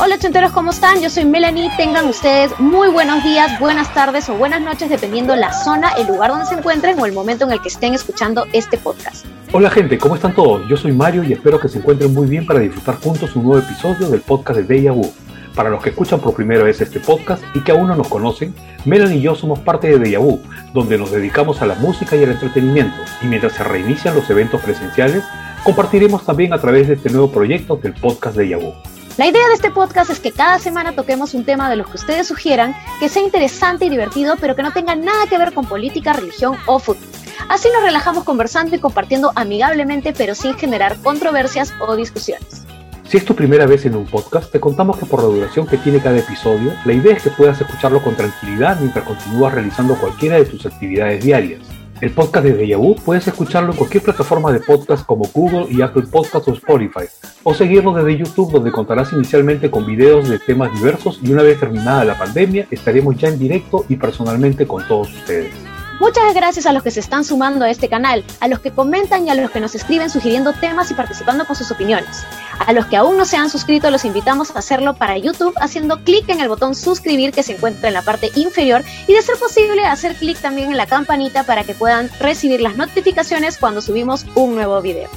[0.00, 1.00] Hola chonteros, ¿cómo están?
[1.00, 1.70] Yo soy Melanie.
[1.76, 6.30] Tengan ustedes muy buenos días, buenas tardes o buenas noches, dependiendo la zona, el lugar
[6.30, 9.26] donde se encuentren o el momento en el que estén escuchando este podcast.
[9.52, 10.68] Hola gente, ¿cómo están todos?
[10.68, 13.58] Yo soy Mario y espero que se encuentren muy bien para disfrutar juntos un nuevo
[13.58, 15.12] episodio del podcast de Deja Vu.
[15.54, 18.54] Para los que escuchan por primera vez este podcast y que aún no nos conocen,
[18.84, 20.40] Melanie y yo somos parte de Deja Vu,
[20.72, 22.96] donde nos dedicamos a la música y al entretenimiento.
[23.22, 25.24] Y mientras se reinician los eventos presenciales,
[25.64, 28.72] compartiremos también a través de este nuevo proyecto del podcast de Vu.
[29.18, 31.96] La idea de este podcast es que cada semana toquemos un tema de los que
[31.96, 35.66] ustedes sugieran, que sea interesante y divertido, pero que no tenga nada que ver con
[35.66, 37.02] política, religión o fútbol.
[37.48, 42.64] Así nos relajamos conversando y compartiendo amigablemente, pero sin generar controversias o discusiones.
[43.08, 45.78] Si es tu primera vez en un podcast, te contamos que por la duración que
[45.78, 50.36] tiene cada episodio, la idea es que puedas escucharlo con tranquilidad mientras continúas realizando cualquiera
[50.36, 51.62] de tus actividades diarias.
[52.02, 56.04] El podcast de Deja puedes escucharlo en cualquier plataforma de podcast como Google y Apple
[56.12, 57.06] Podcasts o Spotify,
[57.44, 61.58] o seguirlo desde YouTube donde contarás inicialmente con videos de temas diversos y una vez
[61.58, 65.67] terminada la pandemia estaremos ya en directo y personalmente con todos ustedes.
[66.00, 69.26] Muchas gracias a los que se están sumando a este canal, a los que comentan
[69.26, 72.24] y a los que nos escriben sugiriendo temas y participando con sus opiniones.
[72.64, 76.04] A los que aún no se han suscrito, los invitamos a hacerlo para YouTube haciendo
[76.04, 79.36] clic en el botón suscribir que se encuentra en la parte inferior y de ser
[79.38, 84.24] posible hacer clic también en la campanita para que puedan recibir las notificaciones cuando subimos
[84.36, 85.08] un nuevo video.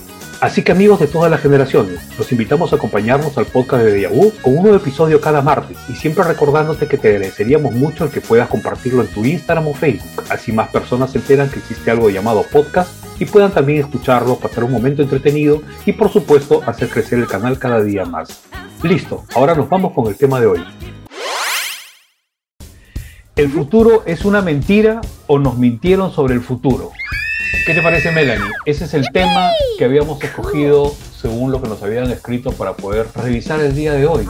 [0.42, 4.34] Así que amigos de todas las generaciones, los invitamos a acompañarnos al podcast de Yahoo
[4.42, 8.22] con un nuevo episodio cada martes y siempre recordándote que te agradeceríamos mucho el que
[8.22, 12.09] puedas compartirlo en tu Instagram o Facebook, así más personas se enteran que existe algo
[12.09, 17.20] llamado podcast y puedan también escucharlo, pasar un momento entretenido y por supuesto hacer crecer
[17.20, 18.42] el canal cada día más.
[18.81, 20.64] Listo, ahora nos vamos con el tema de hoy.
[23.36, 26.94] ¿El futuro es una mentira o nos mintieron sobre el futuro?
[27.66, 28.50] ¿Qué te parece, Melanie?
[28.66, 33.08] Ese es el tema que habíamos escogido según lo que nos habían escrito para poder
[33.14, 34.27] revisar el día de hoy.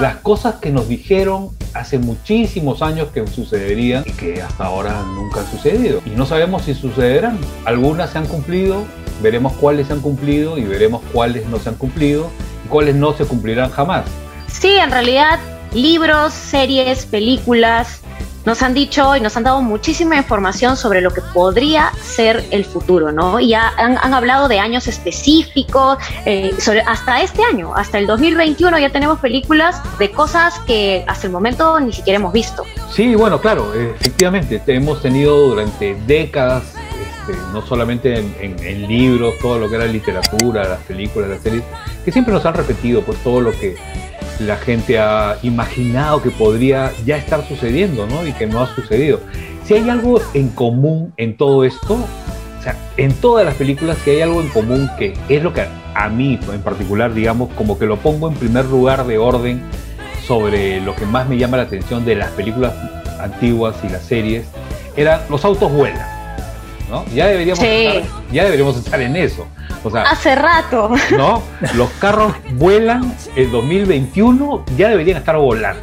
[0.00, 5.40] Las cosas que nos dijeron hace muchísimos años que sucederían y que hasta ahora nunca
[5.40, 6.00] han sucedido.
[6.06, 7.38] Y no sabemos si sucederán.
[7.66, 8.86] Algunas se han cumplido,
[9.22, 12.30] veremos cuáles se han cumplido y veremos cuáles no se han cumplido
[12.64, 14.06] y cuáles no se cumplirán jamás.
[14.46, 15.38] Sí, en realidad,
[15.74, 18.00] libros, series, películas,
[18.46, 22.64] nos han dicho y nos han dado muchísima información sobre lo que podría ser el
[22.64, 23.40] futuro, ¿no?
[23.40, 26.54] Y han, hablado de años específicos, eh,
[26.86, 31.78] hasta este año, hasta el 2021 ya tenemos películas de cosas que hasta el momento
[31.80, 32.62] ni siquiera hemos visto.
[32.90, 36.62] Sí, bueno, claro, efectivamente, hemos tenido durante décadas
[37.26, 41.64] este, no solamente en, en, libros, todo lo que era literatura, las películas, las series,
[42.04, 43.76] que siempre nos han repetido pues todo lo que
[44.40, 48.26] la gente ha imaginado que podría ya estar sucediendo, ¿no?
[48.26, 49.20] Y que no ha sucedido.
[49.64, 54.10] Si hay algo en común en todo esto, o sea, en todas las películas, si
[54.10, 57.86] hay algo en común que es lo que a mí en particular, digamos, como que
[57.86, 59.62] lo pongo en primer lugar de orden
[60.26, 62.74] sobre lo que más me llama la atención de las películas
[63.20, 64.46] antiguas y las series,
[64.96, 66.15] eran los autos vuelan.
[66.88, 67.04] ¿No?
[67.14, 67.60] Ya deberíamos,
[68.32, 69.46] ya deberíamos estar en eso.
[69.94, 70.90] Hace rato.
[71.16, 71.42] ¿No?
[71.74, 75.82] Los carros vuelan el 2021, ya deberían estar volando.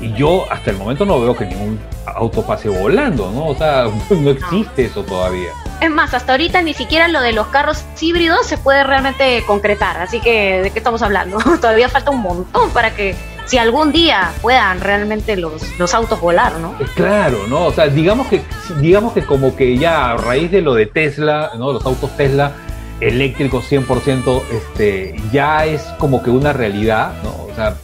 [0.00, 3.46] Y yo hasta el momento no veo que ningún auto pase volando, ¿no?
[3.46, 5.50] O sea, no existe eso todavía.
[5.80, 9.98] Es más, hasta ahorita ni siquiera lo de los carros híbridos se puede realmente concretar.
[9.98, 11.38] Así que, ¿de qué estamos hablando?
[11.60, 13.14] Todavía falta un montón para que
[13.46, 16.74] si algún día puedan realmente los, los autos volar, ¿no?
[16.80, 17.66] Eh, claro, ¿no?
[17.66, 18.42] O sea, digamos que,
[18.80, 21.72] digamos que como que ya a raíz de lo de Tesla, ¿no?
[21.72, 22.52] Los autos Tesla,
[23.00, 27.30] eléctrico 100%, este, ya es como que una realidad, ¿no?
[27.30, 27.76] O sea,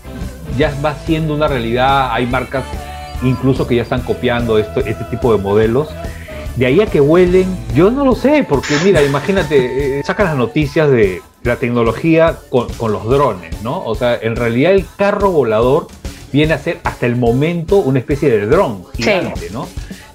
[0.58, 2.64] ya va siendo una realidad, hay marcas
[3.22, 5.88] incluso que ya están copiando esto, este tipo de modelos.
[6.56, 10.36] De ahí a que vuelen, yo no lo sé, porque mira, imagínate, eh, sacan las
[10.36, 13.84] noticias de la tecnología con, con, los drones, ¿no?
[13.84, 15.88] O sea, en realidad el carro volador
[16.32, 19.68] viene a ser hasta el momento una especie de dron gigante, ¿no?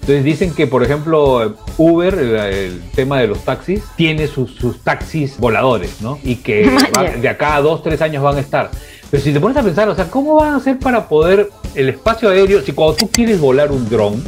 [0.07, 6.01] Entonces dicen que, por ejemplo, Uber, el, tema de los taxis, tiene sus, taxis voladores,
[6.01, 6.17] ¿no?
[6.23, 6.71] Y que
[7.21, 8.71] de acá a dos, tres años van a estar.
[9.09, 11.89] Pero si te pones a pensar, o sea, ¿cómo van a hacer para poder el
[11.89, 12.61] espacio aéreo?
[12.61, 14.23] Si cuando tú quieres volar un dron,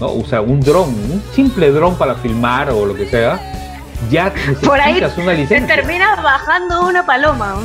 [0.00, 0.12] ¿no?
[0.12, 3.40] O sea, un dron, un simple dron para filmar o lo que sea,
[4.10, 5.66] ya necesitas Por ahí una licencia.
[5.66, 7.56] Te terminas bajando una paloma.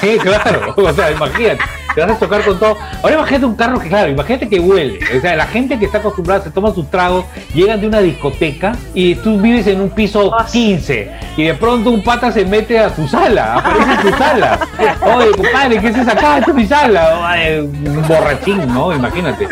[0.00, 0.74] Sí, claro.
[0.76, 1.62] O sea, imagínate
[1.94, 2.78] te vas a tocar con todo.
[3.02, 4.98] Ahora imagínate un carro que, claro, imagínate que huele.
[5.16, 7.24] O sea, la gente que está acostumbrada se toma sus tragos,
[7.54, 12.02] llegan de una discoteca y tú vives en un piso 15 y de pronto un
[12.02, 14.58] pata se mete a tu sala, aparece en tu sala.
[15.02, 16.38] Oye, compadre, ¿qué es acá?
[16.38, 17.36] Esta es mi sala.
[17.60, 18.92] un borrachín, ¿no?
[18.92, 19.48] Imagínate.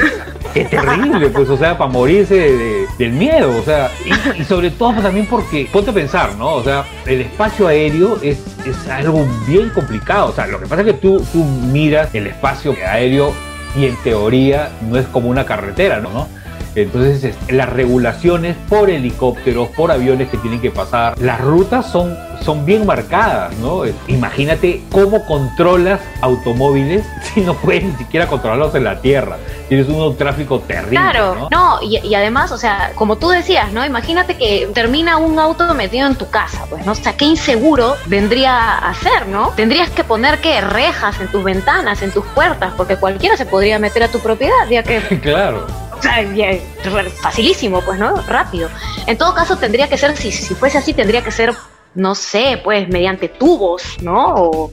[0.53, 3.91] Qué terrible, pues, o sea, para morirse del miedo, o sea,
[4.39, 6.55] y, sobre todo también porque, ponte a pensar, ¿no?
[6.55, 10.83] O sea, el espacio aéreo es, es algo bien complicado, o sea, lo que pasa
[10.83, 13.33] es que tú, tú miras el espacio aéreo
[13.77, 16.29] y en teoría no es como una carretera, ¿no?
[16.75, 22.65] Entonces, las regulaciones por helicópteros, por aviones que tienen que pasar, las rutas son, son
[22.65, 23.83] bien marcadas, ¿no?
[24.07, 29.37] Imagínate cómo controlas automóviles si no puedes ni siquiera controlarlos en la tierra.
[29.69, 30.91] Tienes un tráfico terrible.
[30.91, 33.85] Claro, no, y, además, o sea, como tú decías, ¿no?
[33.85, 36.93] Imagínate que termina un auto metido en tu casa, pues, ¿no?
[36.93, 39.51] O sea, qué inseguro vendría a ser, ¿no?
[39.57, 43.79] Tendrías que poner que rejas en tus ventanas, en tus puertas, porque cualquiera se podría
[43.79, 45.01] meter a tu propiedad, ya que.
[45.23, 45.67] claro
[47.23, 48.17] facilísimo, pues, ¿no?
[48.23, 48.69] Rápido.
[49.07, 51.55] En todo caso, tendría que ser, si, si fuese así, tendría que ser,
[51.95, 54.35] no sé, pues, mediante tubos, ¿no?
[54.35, 54.73] O,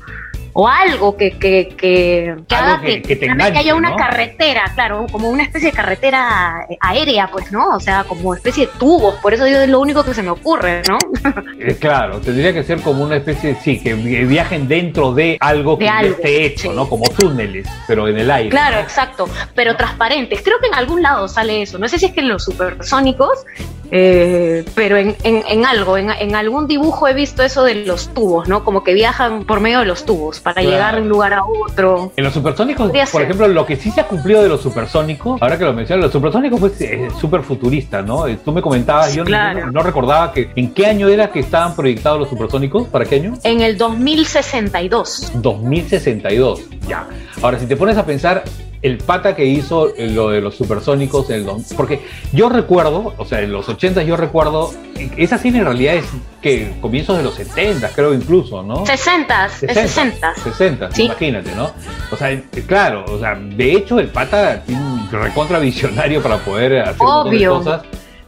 [0.59, 5.44] o algo que, que, que, que haga que, que, haya una carretera, claro, como una
[5.44, 7.75] especie de carretera eh, aérea, pues, ¿no?
[7.75, 10.81] O sea, como especie de tubos, por eso es lo único que se me ocurre,
[10.89, 10.98] ¿no?
[11.59, 15.89] Eh, claro, tendría que ser como una especie, sí, que viajen dentro de algo que
[16.04, 16.88] esté hecho, ¿no?
[16.88, 18.50] Como túneles, pero en el aire.
[18.50, 20.42] Claro, exacto, pero transparentes.
[20.44, 21.77] Creo que en algún lado sale eso.
[21.77, 23.44] No sé si es que en los supersónicos
[23.92, 28.50] eh, pero en, en, algo, en, en, algún dibujo he visto eso de los tubos,
[28.50, 28.65] ¿no?
[28.65, 32.13] Como que viajan por medio de los tubos para llegar de un lugar a otro.
[32.15, 35.57] En los supersónicos, por ejemplo, lo que sí se ha cumplido de los supersónicos, ahora
[35.57, 38.27] que lo mencionas, los supersónicos fue eh, súper futurista, ¿no?
[38.27, 42.19] Eh, tú me comentabas, yo no, recordaba que en qué año era que estaban proyectados
[42.19, 43.33] los supersónicos, ¿para qué año?
[43.44, 45.33] En el 2062.
[45.35, 47.07] 2062, ya.
[47.41, 48.45] Ahora, si te pones a pensar,
[48.81, 52.01] el pata que hizo lo de los supersónicos, el don, porque
[52.31, 54.74] yo recuerdo, o sea, en los 80 yo recuerdo,
[55.18, 56.06] esa cine en realidad es
[56.41, 58.85] que comienzos de los 70, creo incluso, ¿no?
[58.85, 60.35] 60, 60.
[60.35, 61.71] 60, imagínate, ¿no?
[62.12, 66.80] O sea, claro, o sea, de hecho el pata tiene un recontra visionario para poder
[66.81, 67.81] hacer cosas,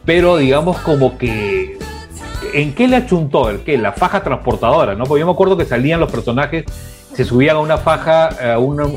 [0.06, 1.78] pero digamos como que
[2.54, 3.50] ¿en qué le achuntó?
[3.50, 3.78] ¿El qué?
[3.78, 5.06] La faja transportadora, ¿no?
[5.06, 6.66] Porque yo me acuerdo que salían los personajes
[7.14, 8.30] se subían a una faja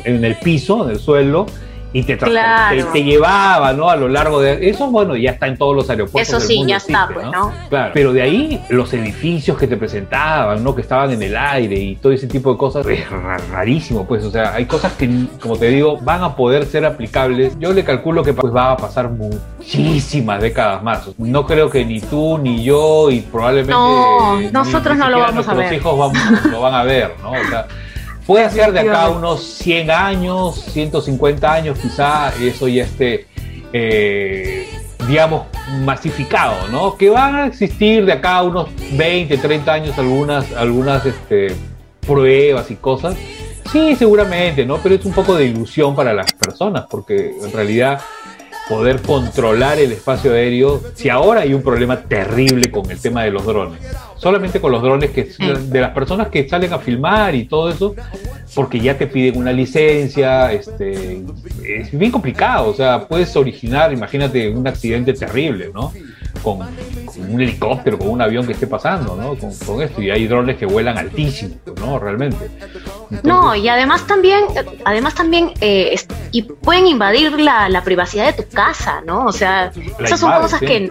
[0.04, 1.46] en el piso, en el suelo,
[1.94, 3.90] y te, te, llevaba, ¿no?
[3.90, 6.26] A lo largo de eso, bueno, ya está en todos los aeropuertos.
[6.26, 7.52] Eso sí, ya está, pues, ¿no?
[7.68, 10.74] Claro, pero de ahí los edificios que te presentaban, ¿no?
[10.74, 13.04] Que estaban en el aire y todo ese tipo de cosas, es
[13.50, 17.58] rarísimo, pues, o sea, hay cosas que, como te digo, van a poder ser aplicables.
[17.58, 21.10] Yo le calculo que pues va a pasar muchísimas décadas más.
[21.18, 25.52] No creo que ni tú ni yo y probablemente no, nosotros no lo vamos a
[25.52, 25.72] ver.
[25.72, 27.32] Nuestros hijos lo van a ver, ¿no?
[27.32, 27.66] O sea,
[28.32, 33.26] Puede ser de acá unos 100 años, 150 años quizá, eso ya esté,
[33.74, 34.66] eh,
[35.06, 35.48] digamos,
[35.84, 36.96] masificado, ¿no?
[36.96, 41.54] Que van a existir de acá unos 20, 30 años algunas, algunas este,
[42.06, 43.16] pruebas y cosas.
[43.70, 44.78] Sí, seguramente, ¿no?
[44.78, 48.00] Pero es un poco de ilusión para las personas, porque en realidad
[48.66, 53.30] poder controlar el espacio aéreo, si ahora hay un problema terrible con el tema de
[53.30, 53.78] los drones
[54.22, 57.96] solamente con los drones que de las personas que salen a filmar y todo eso,
[58.54, 61.24] porque ya te piden una licencia, este,
[61.66, 65.92] es bien complicado, o sea, puedes originar, imagínate, un accidente terrible, ¿no?
[66.42, 69.36] Con, un helicóptero, con un avión que esté pasando, ¿no?
[69.36, 71.98] Con, esto, y hay drones que vuelan altísimo, ¿no?
[71.98, 72.50] Realmente.
[73.22, 74.44] no, y además también,
[74.84, 75.94] además también, eh,
[76.32, 79.26] y pueden invadir la, la, privacidad de tu casa, ¿no?
[79.26, 80.90] O sea, esas son cosas que,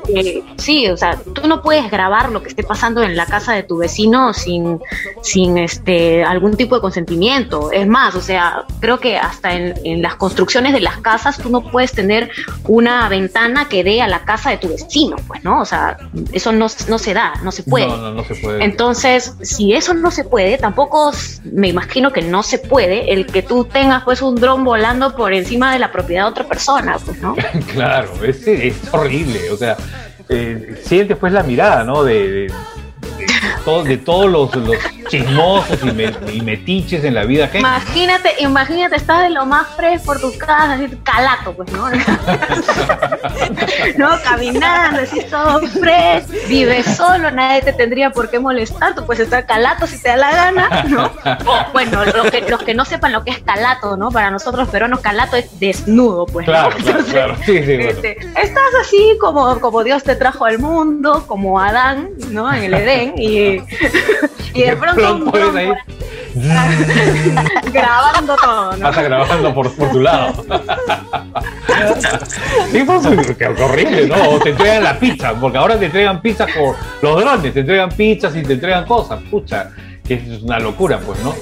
[0.57, 3.63] sí, o sea, tú no puedes grabar lo que esté pasando en la casa de
[3.63, 4.79] tu vecino sin,
[5.21, 7.71] sin este, algún tipo de consentimiento.
[7.71, 11.50] Es más, o sea, creo que hasta en, en las construcciones de las casas tú
[11.50, 12.29] no puedes tener
[12.67, 15.61] una ventana que dé a la casa de tu vecino, pues, ¿no?
[15.61, 15.97] O sea,
[16.33, 17.88] eso no, no se da, no se puede.
[17.88, 18.61] No, no, no se puede.
[18.65, 21.13] Entonces, si eso no se puede, tampoco
[21.45, 25.31] me imagino que no se puede el que tú tengas pues un dron volando por
[25.31, 27.35] encima de la propiedad de otra persona, pues, ¿no?
[27.73, 29.77] claro, es, es horrible, o sea,
[30.27, 32.03] eh, sientes pues la mirada, ¿no?
[32.03, 32.53] de, de,
[33.62, 34.77] todos los, los
[35.10, 35.80] chismosos
[36.32, 40.74] y, metiches en la vida Imagínate, imagínate, estás de lo más fresco por tu casa,
[40.74, 41.89] así calato, pues, ¿no?
[43.98, 49.24] no, caminando, así todo fresco, vives solo, nadie te tendría por qué molestar, tú puedes
[49.24, 51.12] estar calato si te da la gana, ¿no?
[51.74, 54.12] bueno, los que, los que no sepan lo que es calato, ¿no?
[54.12, 56.75] Para nosotros peruanos, calato es desnudo, pues, claro,
[57.10, 62.10] claro, Sí, sí, este, Estás así como, como Dios te trajo al mundo, como Adán,
[62.30, 62.51] ¿no?
[62.53, 63.50] En el Edén, y,
[64.53, 65.31] y de pronto...
[67.74, 68.84] grabando todo, ¿no?
[68.84, 70.46] Pasa grabando por, por tu lado.
[72.72, 74.29] sí, pues, qué horrible, ¿no?
[74.29, 77.89] O te entregan la pizza, porque ahora te entregan pizza por los drones, te entregan
[77.89, 79.72] pizzas y te entregan cosas, pucha,
[80.08, 81.36] que es una locura, pues, ¿no?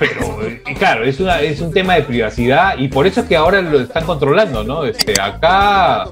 [0.00, 3.36] Pero eh, claro, es, una, es un tema de privacidad y por eso es que
[3.36, 4.84] ahora lo están controlando, ¿no?
[4.86, 6.06] Este, acá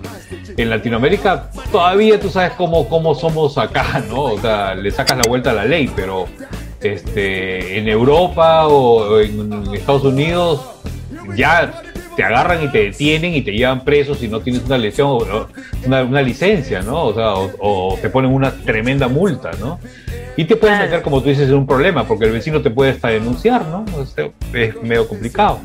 [0.56, 4.24] en Latinoamérica todavía tú sabes cómo, cómo somos acá, ¿no?
[4.24, 6.26] O sea, le sacas la vuelta a la ley, pero
[6.82, 10.60] este, en Europa o en Estados Unidos
[11.34, 11.82] ya
[12.18, 15.46] te agarran y te detienen y te llevan preso si no tienes una lesión o
[15.86, 17.04] una, licencia, ¿no?
[17.04, 19.78] O sea, o, te ponen una tremenda multa, ¿no?
[20.36, 22.90] Y te pueden meter, como tú dices, en un problema, porque el vecino te puede
[22.90, 23.84] hasta denunciar, ¿no?
[24.52, 25.60] es medio complicado.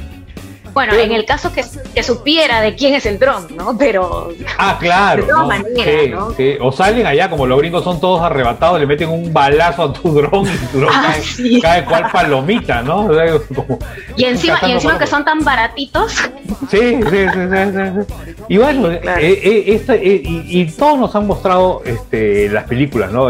[0.74, 1.63] Bueno, en el caso que,
[1.94, 3.77] que, supiera de quién es el dron, ¿no?
[3.77, 4.30] Pero.
[4.58, 5.24] Ah, claro.
[5.24, 6.65] De todas maneras, ¿no?
[6.65, 10.10] O salen allá, como los gringos son todos arrebatados, le meten un balazo a tu
[10.12, 11.15] dron y tu dron ah,
[11.62, 13.10] cae, cual palomita, ¿no?
[14.15, 16.13] y encima, y encima que son tan baratitos.
[16.70, 18.34] Sí, sí, sí, sí.
[18.50, 23.30] Y bueno, eh, eh, eh, y, todos nos han mostrado este, las películas, ¿no?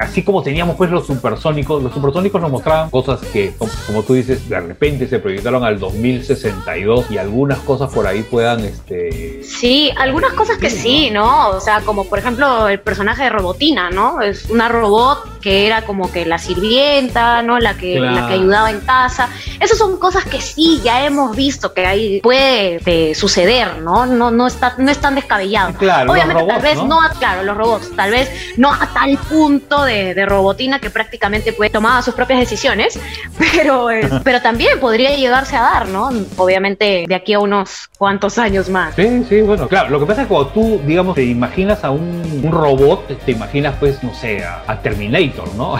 [0.00, 4.14] así como teníamos pues los supersónicos, los supersónicos nos mostraban cosas que, como, como tú
[4.14, 6.63] dices, de repente se proyectaron al 2060
[7.10, 11.80] y algunas cosas por ahí puedan este sí algunas cosas que sí no o sea
[11.80, 16.24] como por ejemplo el personaje de Robotina no es una robot que era como que
[16.24, 19.28] la sirvienta no la que la que ayudaba en casa.
[19.60, 24.30] Esas son cosas que sí ya hemos visto que ahí puede eh, suceder no no
[24.30, 25.74] no está no es tan descabellado.
[25.74, 26.98] Claro, obviamente tal vez ¿no?
[27.18, 31.68] claro los robots tal vez no a tal punto de, de Robotina que prácticamente puede
[31.68, 32.98] tomar sus propias decisiones
[33.38, 33.88] pero
[34.24, 38.94] pero también podría llegarse a dar no obviamente de aquí a unos cuantos años más.
[38.94, 41.90] Sí, sí, bueno, claro, lo que pasa es que cuando tú, digamos, te imaginas a
[41.90, 45.74] un, robot, te imaginas, pues, no sé, a, Terminator, ¿no?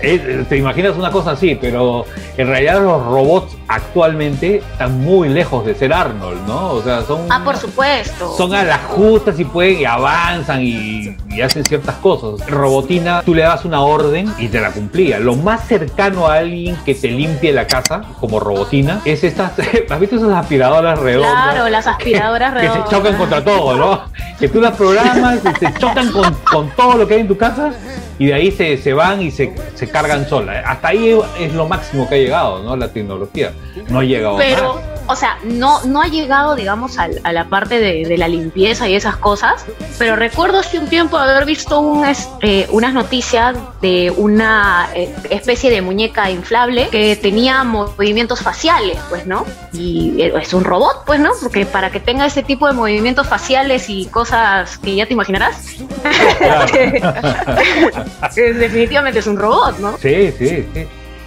[0.48, 2.04] te imaginas una cosa así, pero
[2.36, 6.72] en realidad los robots actualmente están muy lejos de ser Arnold, ¿no?
[6.72, 7.26] O sea, son...
[7.30, 8.34] Ah, por supuesto.
[8.36, 12.48] Son a las justas y pueden, y avanzan y, y hacen ciertas cosas.
[12.48, 15.18] Robotina, tú le das una orden y te la cumplía.
[15.18, 19.52] Lo más cercano a alguien que te limpie la casa, como Robotina, es estas,
[19.90, 21.32] ¿has visto esas aspiradoras redondas?
[21.32, 22.84] Claro, las aspiradoras redondas.
[22.84, 24.02] Que se chocan contra todo, ¿no?
[24.38, 27.36] Que tú las programas y se chocan con, con, todo lo que hay en tu
[27.36, 27.72] casa
[28.18, 30.64] y de ahí se, se van y se, se, cargan solas.
[30.66, 32.76] Hasta ahí es lo máximo que ha llegado, ¿no?
[32.76, 33.52] La tecnología.
[33.88, 37.78] No ha llegado Pero, o sea, no, no ha llegado, digamos, a, a la parte
[37.78, 39.64] de, de, la limpieza y esas cosas,
[39.98, 42.04] pero recuerdo hace un tiempo haber visto un,
[42.42, 49.26] eh, unas noticias de una eh, especie de muñeca inflable que tenía movimientos faciales, pues,
[49.26, 49.44] ¿no?
[49.72, 51.30] Y eh, es un robot, pues, ¿no?
[51.40, 55.76] Porque para que tenga ese tipo de movimientos faciales y cosas que ya te imaginarás,
[58.36, 59.96] definitivamente es un robot, ¿no?
[59.98, 60.86] Sí, sí, sí.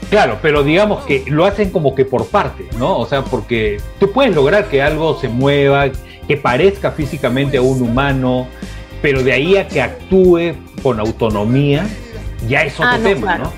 [0.09, 2.97] Claro, pero digamos que lo hacen como que por parte, ¿no?
[2.97, 5.89] O sea, porque tú puedes lograr que algo se mueva,
[6.27, 8.47] que parezca físicamente a un humano,
[9.01, 11.87] pero de ahí a que actúe con autonomía,
[12.47, 13.53] ya es otro ah, tema, ¿no?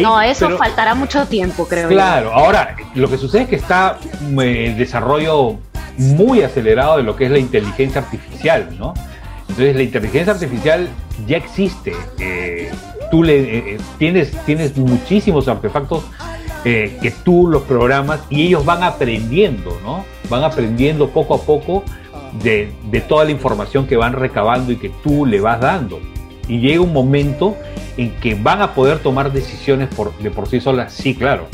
[0.00, 1.88] no, eso faltará mucho tiempo, creo.
[1.88, 3.98] Claro, ahora, lo que sucede es que está
[4.40, 5.58] eh, el desarrollo
[5.96, 8.94] muy acelerado de lo que es la inteligencia artificial, ¿no?
[9.48, 10.88] Entonces, la inteligencia artificial
[11.26, 11.92] ya existe.
[12.18, 12.72] Eh,
[13.14, 16.02] tú eh, eh, tienes, tienes muchísimos artefactos
[16.64, 20.04] eh, que tú los programas y ellos van aprendiendo, ¿no?
[20.28, 21.84] Van aprendiendo poco a poco
[22.42, 22.72] de,
[23.08, 26.00] toda la información que van recabando y que tú le vas dando.
[26.48, 27.56] Y llega un momento
[27.96, 31.46] en que van a poder tomar decisiones de por sí solas, sí, claro.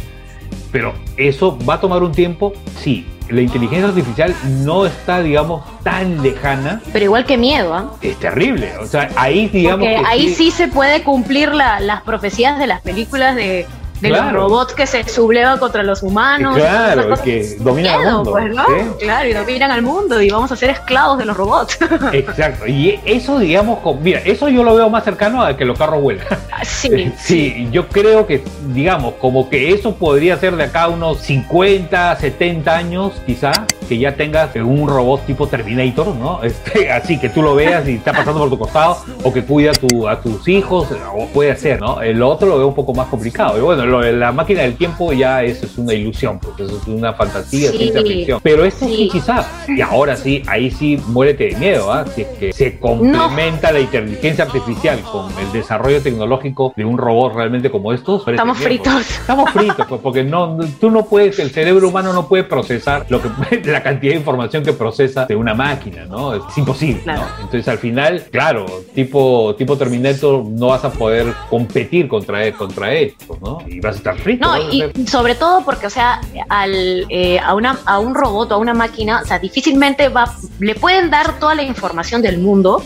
[0.73, 6.23] Pero eso va a tomar un tiempo, sí, la inteligencia artificial no está, digamos, tan
[6.23, 6.81] lejana.
[6.93, 7.93] Pero igual que miedo, ¿ah?
[8.01, 8.77] Es terrible.
[8.79, 9.87] O sea, ahí, digamos.
[9.87, 10.51] Porque ahí sí...
[10.51, 13.67] se puede cumplir las profecías de las películas de
[14.01, 16.57] de los robots que se sublevan contra los humanos.
[16.57, 18.31] Claro, que dominan al mundo.
[18.33, 18.53] Pues,
[18.99, 21.79] claro, y dominan al mundo y vamos a ser esclavos de los robots.
[22.13, 26.03] Exacto, y eso, digamos, mira, eso yo lo veo más cercano a que los carros
[26.03, 26.27] vuelan.
[26.63, 32.17] Sí, sí, yo creo que, digamos, como que eso podría ser de acá unos 50,
[32.17, 33.53] 70 años, quizá,
[33.89, 36.41] que ya tengas un robot tipo Terminator, ¿no?
[36.51, 39.73] Este, así que tú lo veas y está pasando por tu costado, o que cuida
[39.73, 42.01] a, tu, a tus hijos, o puede ser, ¿no?
[42.01, 43.59] El otro lo veo un poco más complicado.
[43.59, 46.79] Y bueno, lo de la máquina del tiempo ya eso es una ilusión, porque eso
[46.81, 48.41] es una fantasía, ciencia ficción.
[48.43, 49.09] Pero esto sí.
[49.11, 52.05] quizás, y ahora sí, ahí sí muérete de miedo, ¿ah?
[52.15, 57.35] Si es que se complementa la inteligencia artificial con el desarrollo tecnológico de un robot
[57.35, 58.27] realmente como estos.
[58.27, 59.11] Estamos fritos.
[59.11, 63.21] Estamos fritos, pues, porque no, tú no puedes, el cerebro humano no puede procesar lo
[63.21, 63.31] que
[63.65, 66.35] la cantidad de información que procesa de una máquina, ¿no?
[66.35, 67.23] Es imposible, ¿no?
[67.37, 72.93] Entonces al final, claro, tipo, tipo Terminator no vas a poder competir contra él, contra
[72.93, 73.59] él, ¿no?
[73.67, 74.47] Y vas a estar frito.
[74.47, 78.55] No, y sobre todo porque, o sea, al, eh, a, una, a un robot o
[78.55, 82.83] a una máquina, o sea, difícilmente va, le pueden dar toda la información del mundo,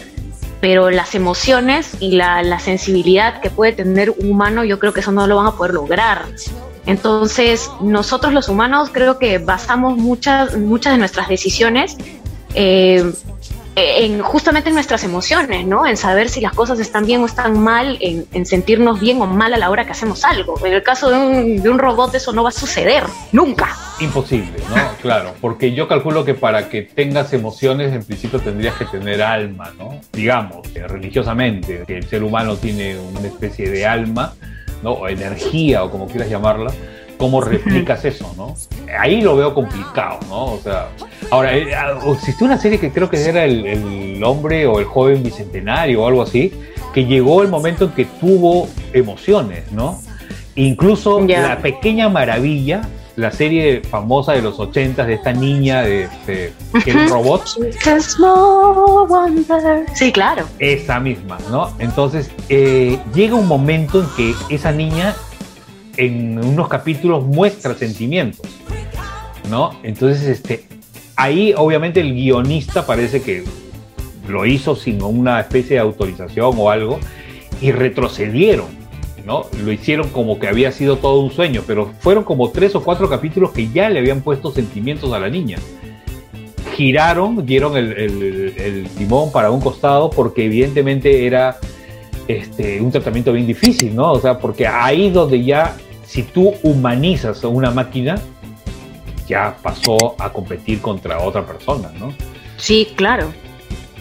[0.61, 5.01] pero las emociones y la, la sensibilidad que puede tener un humano, yo creo que
[5.01, 6.27] eso no lo van a poder lograr.
[6.87, 11.97] Entonces, nosotros los humanos creo que basamos muchas, muchas de nuestras decisiones
[12.55, 13.13] eh,
[13.77, 15.87] en justamente en nuestras emociones, ¿no?
[15.87, 19.53] En saber si las cosas están bien o están mal, en, sentirnos bien o mal
[19.53, 20.55] a la hora que hacemos algo.
[20.65, 23.77] En el caso de un, de un robot eso no va a suceder, nunca.
[24.01, 24.77] Imposible, ¿no?
[25.05, 29.73] Claro, porque yo calculo que para que tengas emociones en principio tendrías que tener alma,
[29.79, 30.01] ¿no?
[30.13, 34.35] Digamos, religiosamente, que el ser humano tiene una especie de alma,
[34.83, 34.93] ¿no?
[34.93, 36.73] O energía o como quieras llamarla
[37.17, 38.55] cómo replicas eso, ¿no?
[38.99, 40.45] Ahí lo veo complicado, ¿no?
[40.53, 40.89] O sea,
[41.31, 41.75] ahora, eh,
[42.13, 46.23] existe una serie que creo que era el, hombre o el joven bicentenario o algo
[46.23, 46.53] así,
[46.93, 50.01] que llegó el momento en que tuvo emociones, ¿no?
[50.55, 52.83] Incluso la pequeña maravilla,
[53.17, 56.53] la serie famosa de los ochentas de esta niña de, que
[56.87, 57.43] era un robot.
[59.95, 60.47] Sí, claro.
[60.59, 61.73] Esa misma, ¿no?
[61.79, 65.15] Entonces eh, llega un momento en que esa niña
[65.97, 68.47] en unos capítulos muestra sentimientos,
[69.51, 69.79] ¿no?
[69.83, 70.65] Entonces, este,
[71.17, 73.45] ahí obviamente el guionista parece que
[74.29, 76.99] lo hizo sin una especie de autorización o algo
[77.61, 78.67] y retrocedieron,
[79.27, 79.47] ¿no?
[79.63, 83.09] Lo hicieron como que había sido todo un sueño, pero fueron como tres o cuatro
[83.09, 85.59] capítulos que ya le habían puesto sentimientos a la niña.
[86.75, 91.59] Giraron, dieron el, el timón para un costado porque evidentemente era
[92.29, 94.13] este, un tratamiento bien difícil, ¿no?
[94.13, 98.17] O sea, porque ahí donde ya, si tú humanizas a una máquina,
[99.27, 102.13] ya pasó a competir contra otra persona, ¿no?
[102.57, 103.33] Sí, claro.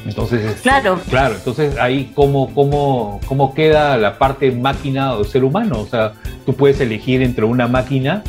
[0.06, 1.00] Entonces, este, claro.
[1.10, 5.80] claro, entonces ahí cómo, cómo, cómo queda la parte máquina o ser humano.
[5.80, 6.14] O sea,
[6.46, 8.24] tú puedes elegir entre una máquina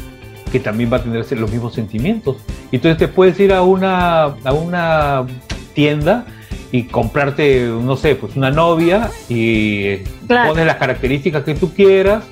[0.52, 2.36] que también va a tener los mismos sentimientos.
[2.70, 5.26] Entonces te puedes ir a una, a una
[5.74, 6.26] tienda
[6.74, 12.24] y comprarte, no sé, pues una novia y pones las características que tú quieras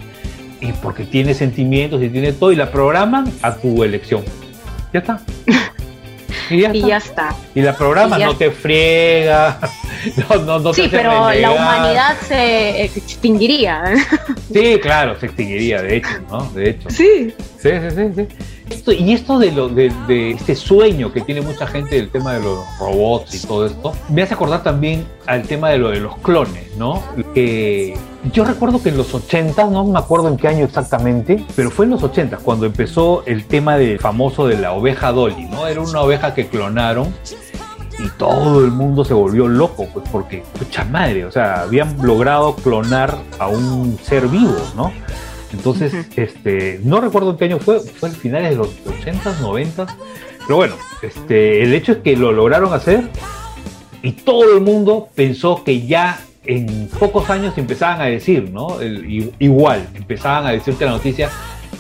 [0.61, 4.25] y porque tiene sentimientos y tiene todo y la programan a tu elección.
[4.93, 5.21] Ya está.
[6.51, 7.35] Y ya, está.
[7.55, 9.59] y la programa no te friega.
[10.45, 13.95] No, no, sí, pero la humanidad se extinguiría.
[14.53, 16.45] Sí, claro, se extinguiría, de hecho, ¿no?
[16.51, 16.91] De hecho.
[16.91, 17.33] Sí.
[17.59, 18.13] Sí, sí, sí.
[18.17, 18.37] sí
[18.99, 22.59] y esto de, lo, de, este sueño que tiene mucha gente del tema de los
[22.79, 26.77] robots y todo esto, me hace acordar también al tema de lo de los clones,
[26.77, 27.03] ¿no?
[27.35, 27.97] Que
[28.33, 31.85] yo recuerdo que en los 80, no me acuerdo en qué año exactamente, pero fue
[31.85, 35.67] en los 80 cuando empezó el tema del famoso de la oveja Dolly, ¿no?
[35.67, 37.13] Era una oveja que clonaron
[37.99, 42.55] y todo el mundo se volvió loco, pues porque, pucha madre, o sea, habían logrado
[42.57, 44.93] clonar a un ser vivo, ¿no?
[45.53, 49.87] Entonces, este, no recuerdo en qué año fue, fue en finales de los 80s, 90
[50.47, 53.09] pero bueno, este, el hecho es que lo lograron hacer
[54.03, 58.79] y todo el mundo pensó que ya en pocos años empezaban a decir, ¿no?
[59.39, 61.31] igual, empezaban a decirte la noticia,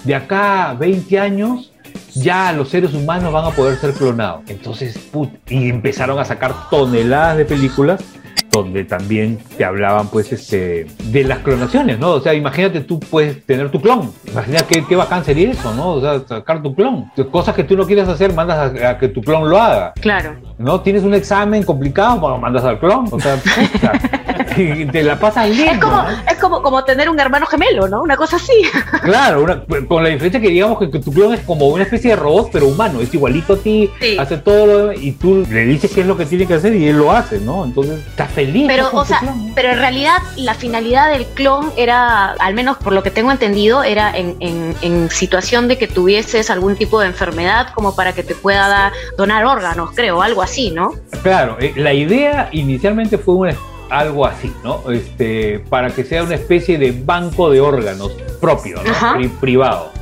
[0.05, 1.73] de acá 20 años
[2.15, 4.43] ya los seres humanos van a poder ser clonados.
[4.49, 8.05] Entonces, put, y empezaron a sacar toneladas de películas
[8.53, 12.13] donde también te hablaban pues este de las clonaciones, ¿no?
[12.13, 15.95] O sea, imagínate tú puedes tener tu clon, imagina qué, qué bacán sería eso, ¿no?
[15.95, 17.11] O sea, sacar tu clon.
[17.31, 19.93] Cosas que tú no quieres hacer, mandas a, que tu clon lo haga.
[20.01, 20.37] Claro.
[20.59, 20.81] ¿No?
[20.83, 23.07] Tienes un examen complicado, bueno, mandas al clon.
[23.11, 23.41] O sea,
[24.93, 25.75] te la pasas bien.
[25.75, 28.03] Es como, es como, como tener un hermano gemelo, ¿no?
[28.03, 28.53] Una cosa así.
[29.03, 32.51] Claro, con la diferencia que digamos que, tu clon es como una especie de robot,
[32.53, 36.07] pero humano, es igualito a ti, hace todo lo y tú le dices qué es
[36.07, 37.65] lo que tiene que hacer y él lo hace, ¿no?
[37.65, 38.65] Entonces está feliz.
[38.69, 39.21] Pero, o sea,
[39.55, 43.83] pero en realidad la finalidad del clon era, al menos por lo que tengo entendido,
[43.83, 48.35] era en, en, situación de que tuvieses algún tipo de enfermedad como para que te
[48.35, 50.93] pueda donar órganos, creo, algo así, ¿no?
[51.23, 53.51] Claro, eh, la idea inicialmente fue una
[53.93, 54.91] algo así, ¿no?
[54.91, 59.31] Este, para que sea una especie de banco de órganos propio, ¿no?
[59.41, 59.93] privado.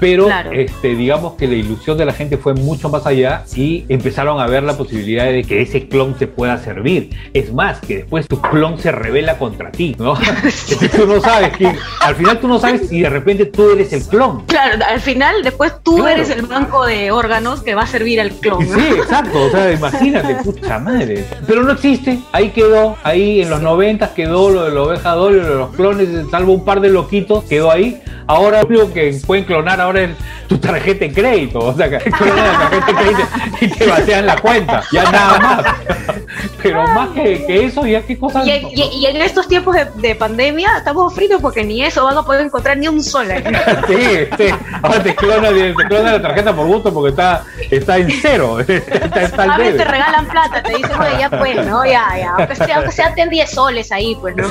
[0.00, 4.40] Pero este, digamos que la ilusión de la gente fue mucho más allá y empezaron
[4.40, 7.10] a ver la posibilidad de que ese clon te pueda servir.
[7.32, 10.14] Es más, que después tu clon se revela contra ti, ¿no?
[10.96, 14.02] tú no sabes quién, al final tú no sabes y de repente tú eres el
[14.04, 14.44] clon.
[14.46, 18.30] Claro, al final después tú eres el banco de órganos que va a servir al
[18.32, 18.66] clon.
[18.66, 21.24] Sí, exacto, o sea, imagínate, pucha madre.
[21.46, 25.42] Pero no existe, ahí quedó, ahí en los noventas quedó lo de la oveja doble,
[25.42, 28.00] lo de los clones, salvo un par de loquitos, quedó ahí.
[28.28, 30.08] Ahora lo que pueden clonar ahora
[30.48, 33.28] tu tarjeta de crédito, o sea, que la tarjeta de crédito
[33.60, 35.66] y te batean la cuenta, ya nada más.
[36.62, 38.46] Pero más que, eso, ya qué cosas...
[38.46, 42.76] Y, en estos tiempos de, pandemia estamos fritos porque ni eso van a poder encontrar
[42.76, 43.26] ni un sol.
[43.86, 44.44] sí, sí,
[44.82, 48.58] ahora te clonan, te la tarjeta por gusto porque está, está en cero.
[48.58, 51.84] a veces te regalan plata, te dicen, oye, ya pues, ¿no?
[51.84, 54.48] Ya, ya, aunque sea, aunque sea ten 10 soles ahí, pues, ¿no?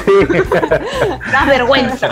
[1.31, 2.09] Da vergüenza.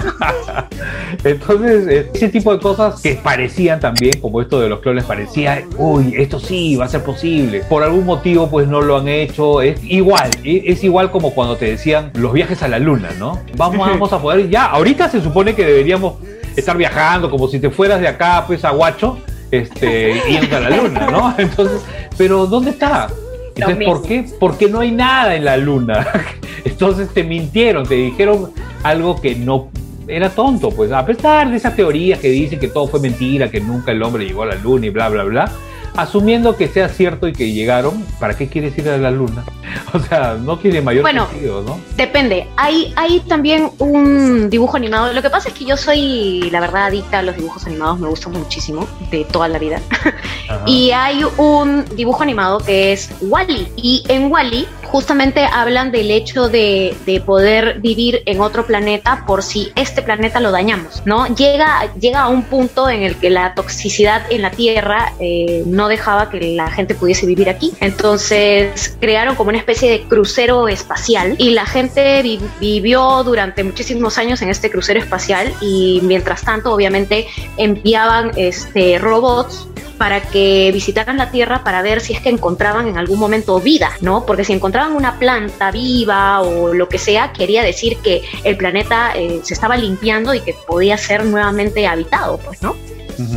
[1.23, 6.13] Entonces, ese tipo de cosas que parecían también, como esto de los clones, parecía, uy,
[6.17, 7.61] esto sí va a ser posible.
[7.69, 9.61] Por algún motivo, pues no lo han hecho.
[9.61, 13.39] Es igual, es igual como cuando te decían los viajes a la luna, ¿no?
[13.55, 16.15] Vamos, vamos a poder, ya, ahorita se supone que deberíamos
[16.55, 19.19] estar viajando como si te fueras de acá, pues a Guacho,
[19.51, 21.35] este, yendo a la luna, ¿no?
[21.37, 21.81] Entonces,
[22.17, 23.07] pero ¿dónde está?
[23.55, 24.25] Entonces, ¿por qué?
[24.39, 26.07] Porque no hay nada en la luna.
[26.65, 28.51] Entonces te mintieron, te dijeron
[28.83, 29.69] algo que no
[30.07, 33.59] era tonto, pues a pesar de esas teorías que dicen que todo fue mentira, que
[33.59, 35.51] nunca el hombre llegó a la luna y bla, bla, bla,
[35.95, 39.43] asumiendo que sea cierto y que llegaron, ¿para qué quieres ir a la luna?
[39.93, 41.79] O sea, no tiene mayor sentido, ¿no?
[41.95, 42.47] Depende.
[42.57, 45.13] Hay, hay también un dibujo animado.
[45.13, 48.07] Lo que pasa es que yo soy, la verdad, adicta a los dibujos animados, me
[48.07, 49.81] gustan muchísimo, de toda la vida.
[50.65, 53.67] y hay un dibujo animado que es Wally.
[53.77, 59.41] Y en Wally justamente hablan del hecho de, de, poder vivir en otro planeta por
[59.41, 61.25] si este planeta lo dañamos, ¿no?
[61.33, 65.87] Llega, llega a un punto en el que la toxicidad en la Tierra eh, no
[65.87, 67.73] dejaba que la gente pudiese vivir aquí.
[67.79, 72.21] Entonces crearon como una especie de crucero espacial y la gente
[72.59, 77.25] vivió durante muchísimos años en este crucero espacial y mientras tanto obviamente
[77.57, 82.97] enviaban este, robots para que visitaran la Tierra para ver si es que encontraban en
[82.97, 84.25] algún momento vida, ¿no?
[84.25, 89.13] Porque si encontraban una planta viva o lo que sea, quería decir que el planeta
[89.15, 92.75] eh, se estaba limpiando y que podía ser nuevamente habitado, pues, ¿no?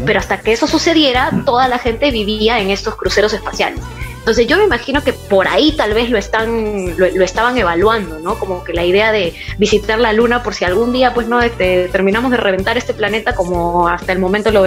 [0.07, 3.81] Pero hasta que eso sucediera, toda la gente vivía en estos cruceros espaciales.
[4.27, 8.37] Entonces yo me imagino que por ahí tal vez lo están lo, estaban evaluando, ¿no?
[8.41, 11.89] Como que la idea de visitar la luna por si algún día pues no este,
[11.91, 14.67] terminamos de reventar este planeta como hasta el momento lo,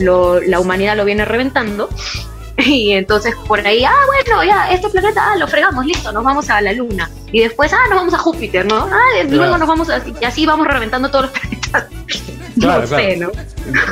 [0.00, 1.88] lo, la humanidad lo viene reventando.
[2.66, 6.48] Y entonces por ahí, ah, bueno, ya, este planeta, ah, lo fregamos, listo, nos vamos
[6.50, 7.10] a la Luna.
[7.32, 8.88] Y después, ah, nos vamos a Júpiter, ¿no?
[8.90, 11.86] Ah, luego nos vamos a, y así vamos reventando todos los planetas.
[12.58, 12.86] Claro,
[13.18, 13.30] ¿no?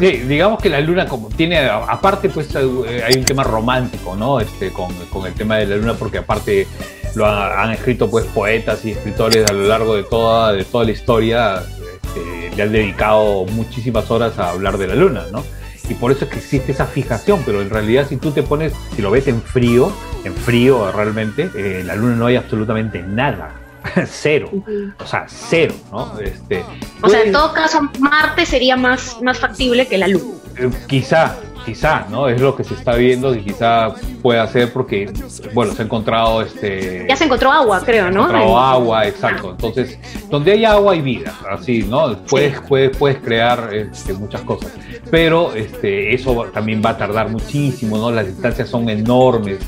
[0.00, 4.40] Sí, digamos que la luna como tiene, aparte pues eh, hay un tema romántico, ¿no?
[4.40, 6.66] Este, con, con el tema de la luna, porque aparte
[7.14, 10.92] lo han, escrito pues poetas y escritores a lo largo de toda, de toda la
[10.92, 11.62] historia,
[12.04, 15.44] este, le han dedicado muchísimas horas a hablar de la luna, ¿no?
[15.88, 18.72] Y por eso es que existe esa fijación, pero en realidad si tú te pones,
[18.96, 19.92] si lo ves en frío,
[20.24, 23.54] en frío realmente, eh, la luna no hay absolutamente nada.
[24.06, 24.50] cero,
[24.98, 26.18] o sea, cero, ¿no?
[26.18, 26.64] Este,
[27.02, 30.34] o sea, en todo caso, Marte sería más, más factible que la Luna.
[30.56, 32.28] Eh, quizá, quizá, ¿no?
[32.28, 35.12] Es lo que se está viendo y quizá pueda ser porque,
[35.52, 37.06] bueno, se ha encontrado este...
[37.08, 38.28] Ya se encontró agua, creo, ¿no?
[38.28, 39.50] Se encontró agua, exacto.
[39.50, 39.98] Entonces,
[40.30, 42.16] donde hay agua hay vida, así, ¿no?
[42.28, 44.72] Puedes, puedes, puedes crear este, muchas cosas.
[45.10, 48.10] Pero este, eso también va a tardar muchísimo, ¿no?
[48.10, 49.58] Las distancias son enormes.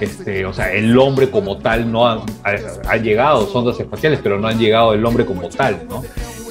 [0.00, 4.48] Este, o sea, el hombre como tal no ha, ha, llegado, sondas espaciales, pero no
[4.48, 6.02] han llegado el hombre como tal, ¿no?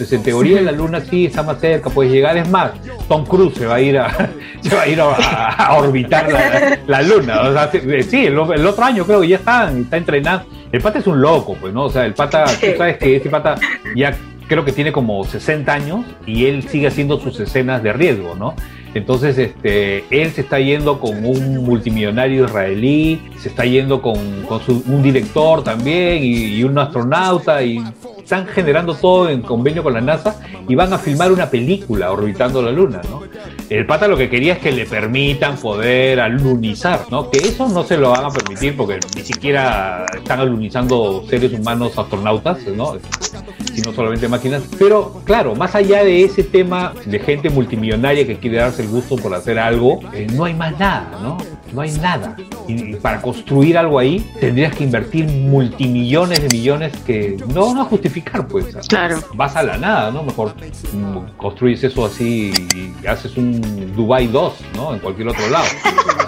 [0.03, 2.35] Entonces, en teoría, la Luna sí está más cerca, puede llegar.
[2.35, 2.71] Es más,
[3.07, 4.09] Tom Cruise se va a ir a,
[4.61, 6.27] se va a, ir a, orbitar
[6.87, 7.41] la, Luna.
[7.41, 10.45] O sea, sí, el, otro año creo que ya está, está entrenando.
[10.73, 11.85] El pata es un loco, pues, ¿no?
[11.85, 13.55] O sea, el pata, tú sabes que este pata
[13.95, 14.13] ya
[14.47, 18.55] creo que tiene como 60 años y él sigue haciendo sus escenas de riesgo, ¿no?
[18.93, 25.01] Entonces, este, él se está yendo con un multimillonario israelí, se está yendo con, un
[25.01, 27.81] director también y, y, un astronauta y
[28.23, 32.61] están generando todo en convenio con la NASA y van a filmar una película orbitando
[32.61, 33.21] la Luna, ¿no?
[33.69, 37.29] El pata lo que quería es que le permitan poder alunizar, ¿no?
[37.29, 41.97] Que eso no se lo van a permitir porque ni siquiera están alunizando seres humanos
[41.97, 42.97] astronautas, ¿no?
[43.73, 44.63] Sino solamente máquinas.
[44.79, 49.17] Pero claro, más allá de ese tema de gente multimillonaria que quiere darse el gusto
[49.17, 51.37] por hacer algo, eh, no hay más nada, ¿no?
[51.73, 52.35] No hay nada.
[52.67, 57.83] Y, para construir algo ahí tendrías que invertir multimillones de millones que no van a
[57.85, 58.75] justificar, pues.
[58.87, 59.19] Claro.
[59.33, 60.23] Vas a la nada, ¿no?
[60.23, 60.53] Mejor
[61.37, 64.93] construyes eso así y haces un Dubai 2, ¿no?
[64.93, 65.65] En cualquier otro lado.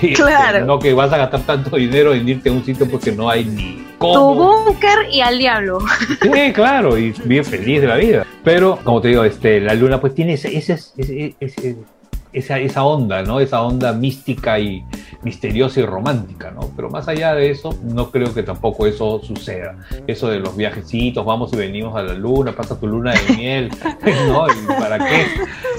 [0.00, 0.12] ¿Sí?
[0.14, 0.64] claro.
[0.64, 3.44] no que vas a gastar tanto dinero en irte a un sitio porque no hay
[3.44, 4.14] ni cómo.
[4.14, 5.78] Tu búnker y al diablo.
[6.36, 8.26] Sí, claro, y bien feliz de la vida.
[8.44, 11.76] Pero, como te digo, este, la luna pues tiene ese, ese, ese
[12.36, 13.40] esa, esa onda, ¿no?
[13.40, 14.84] Esa onda mística y
[15.22, 16.70] misteriosa y romántica, ¿no?
[16.76, 19.76] Pero más allá de eso, no creo que tampoco eso suceda.
[20.06, 23.70] Eso de los viajecitos, vamos y venimos a la luna, pasa tu luna de miel,
[24.28, 24.46] ¿no?
[24.48, 25.26] ¿Y para qué?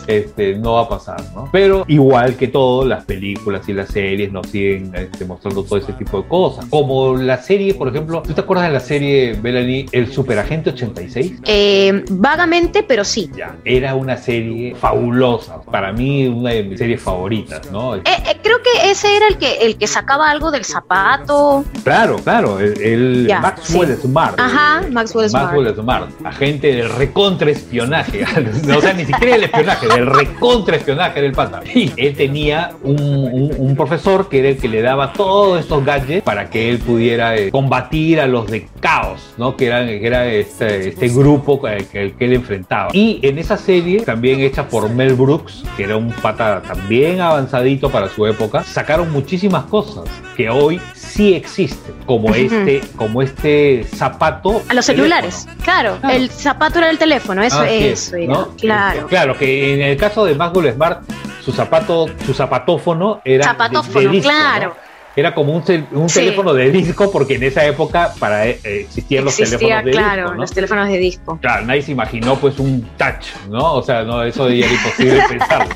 [0.08, 1.50] Este, no va a pasar, ¿no?
[1.52, 5.94] Pero igual que todo, las películas y las series nos siguen este, mostrando todo ese
[5.94, 6.66] tipo de cosas.
[6.70, 11.34] Como la serie, por ejemplo, ¿tú te acuerdas de la serie, Melanie, El Superagente 86?
[11.46, 13.30] Eh, vagamente, pero sí.
[13.36, 15.62] Ya, era una serie fabulosa.
[15.62, 17.96] Para mí, una de mis series favoritas, ¿no?
[17.96, 21.64] Eh, eh, creo que ese era el que, el que sacaba algo del zapato.
[21.84, 24.02] Claro, claro, el, el Ya, Maxwell sí.
[24.04, 24.40] Smart.
[24.40, 25.46] Ajá, el- Maxwell Smart.
[25.54, 28.24] Maxwell Smart, agente del recontraespionaje.
[28.78, 31.62] o sea, ni siquiera el espionaje, del recontraespionaje del pata.
[31.74, 35.84] Y él tenía un, un- un profesor que era el que le daba todos estos
[35.86, 39.56] gadgets para que él pudiera eh, combatir a los de Caos, ¿no?
[39.56, 42.90] Que, eran, que era este, este grupo que, que- que él enfrentaba.
[42.94, 47.90] Y en esa serie, también hecha por Mel Brooks, que era un pata también avanzadito
[47.90, 50.06] para su época, sacaron muchísimas cosas
[50.36, 54.62] que hoy sí existen, como este, como este zapato.
[54.70, 56.16] A los celulares, claro, Claro.
[56.16, 58.34] El zapato era el teléfono, eso, es, era.
[58.34, 58.48] ¿no?
[58.60, 59.08] Claro.
[59.08, 61.02] Claro, que en el caso de Maxwell Smart,
[61.44, 64.70] su zapato, su zapatófono era de- de Zapatófono, disco, claro.
[64.70, 64.88] ¿no?
[65.16, 66.20] Era como un, cel- un Sí.
[66.20, 70.22] teléfono de disco, porque en esa época para eh, existían los Existía, teléfonos de claro,
[70.22, 70.42] disco, ¿no?
[70.42, 71.40] los teléfonos de disco.
[71.42, 73.74] Claro, nadie se imaginó pues un touch, ¿no?
[73.74, 75.74] O sea, no, eso era imposible pensarlo.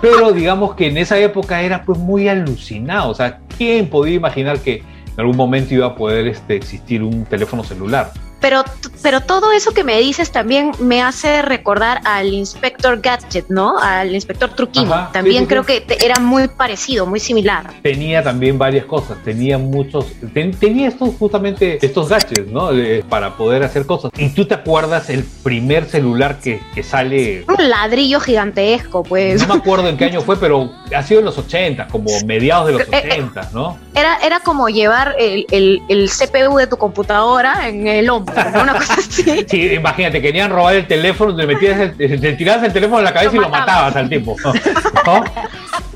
[0.00, 3.10] Pero digamos que en esa época era pues muy alucinado.
[3.10, 7.26] O sea, ¿quién podía imaginar que en algún momento iba a poder este, existir un
[7.26, 8.10] teléfono celular?
[8.40, 8.64] Pero,
[9.02, 13.78] pero todo eso que me dices también me hace recordar al Inspector Gadget, ¿no?
[13.78, 14.50] Al Inspector.
[14.50, 15.80] Ajá, sí, también sí, creo sí.
[15.86, 17.70] que era muy parecido, muy similar.
[17.82, 22.72] Tenía también varias cosas, tenía muchos, ten- tenía estos justamente, estos gadgets, ¿no?
[22.72, 24.10] Eh, para poder hacer cosas.
[24.16, 27.44] ¿Y tú te acuerdas el primer celular que, que sale?
[27.48, 29.40] Un ladrillo gigantesco, pues.
[29.46, 32.66] No me acuerdo en qué año fue, pero ha sido en los 80, como mediados
[32.68, 33.08] de los Eh, eh.
[33.12, 33.78] 80, ¿no?
[33.94, 38.27] Era, era como llevar el, el- el CPU de tu computadora en el hombro.
[38.62, 39.46] Una cosa así.
[39.48, 43.12] Sí, imagínate, querían robar el teléfono, te metías el, te tirabas el teléfono en la
[43.12, 43.94] cabeza Lo y lo matabas.
[43.94, 45.32] matabas al.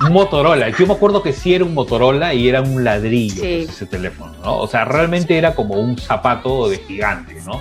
[0.06, 0.68] Un Motorola.
[0.70, 3.66] Yo me acuerdo que sí era un Motorola y era un ladrillo Sí.
[3.68, 4.58] ese teléfono, ¿no?
[4.58, 7.60] O sea, realmente era como un zapato de gigante, ¿no?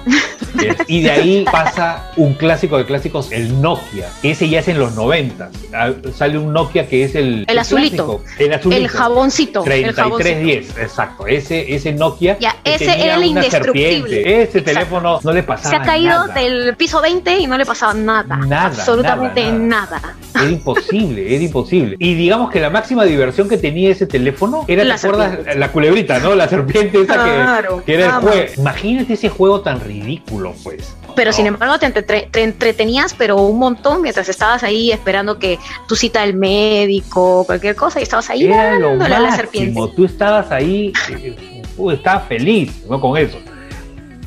[0.87, 4.07] Y de ahí pasa un clásico de clásicos, el Nokia.
[4.23, 5.49] Ese ya es en los 90.
[5.73, 7.45] Ah, Sale un Nokia que es el...
[7.47, 8.21] El azulito.
[8.21, 8.81] clásico, El azulito.
[8.81, 9.65] El jaboncito.
[9.65, 10.21] el jaboncito.
[10.23, 11.27] 3310, exacto.
[11.27, 12.37] Ese, ese Nokia.
[12.39, 13.89] Ya, ese era el indestructible.
[13.91, 14.21] serpiente.
[14.41, 14.63] Ese Exacto.
[14.71, 16.33] teléfono no le pasaba Se ha caído nada.
[16.33, 18.37] del piso 20 y no le pasaba nada.
[18.37, 20.15] Nada, absolutamente nada, nada.
[20.33, 21.95] Era imposible, era imposible.
[21.99, 25.55] Y digamos que la máxima diversión que tenía ese teléfono era, La ¿te acuerdas?
[25.57, 26.35] La culebrita, ¿no?
[26.35, 28.45] La serpiente esa Claro, que, que era el nada juego.
[28.57, 30.95] Imagínate ese juego tan ridículo, pues.
[31.15, 31.35] Pero No.
[31.37, 35.95] sin embargo te, entre- te entretenías, pero un montón mientras estabas ahí esperando que tu
[35.95, 39.79] cita del médico, cualquier cosa, y estabas ahí Era lo dándole a la serpiente.
[39.95, 42.99] Tú estabas ahí, eh, uh, estabas feliz, ¿no?
[42.99, 43.37] Con eso.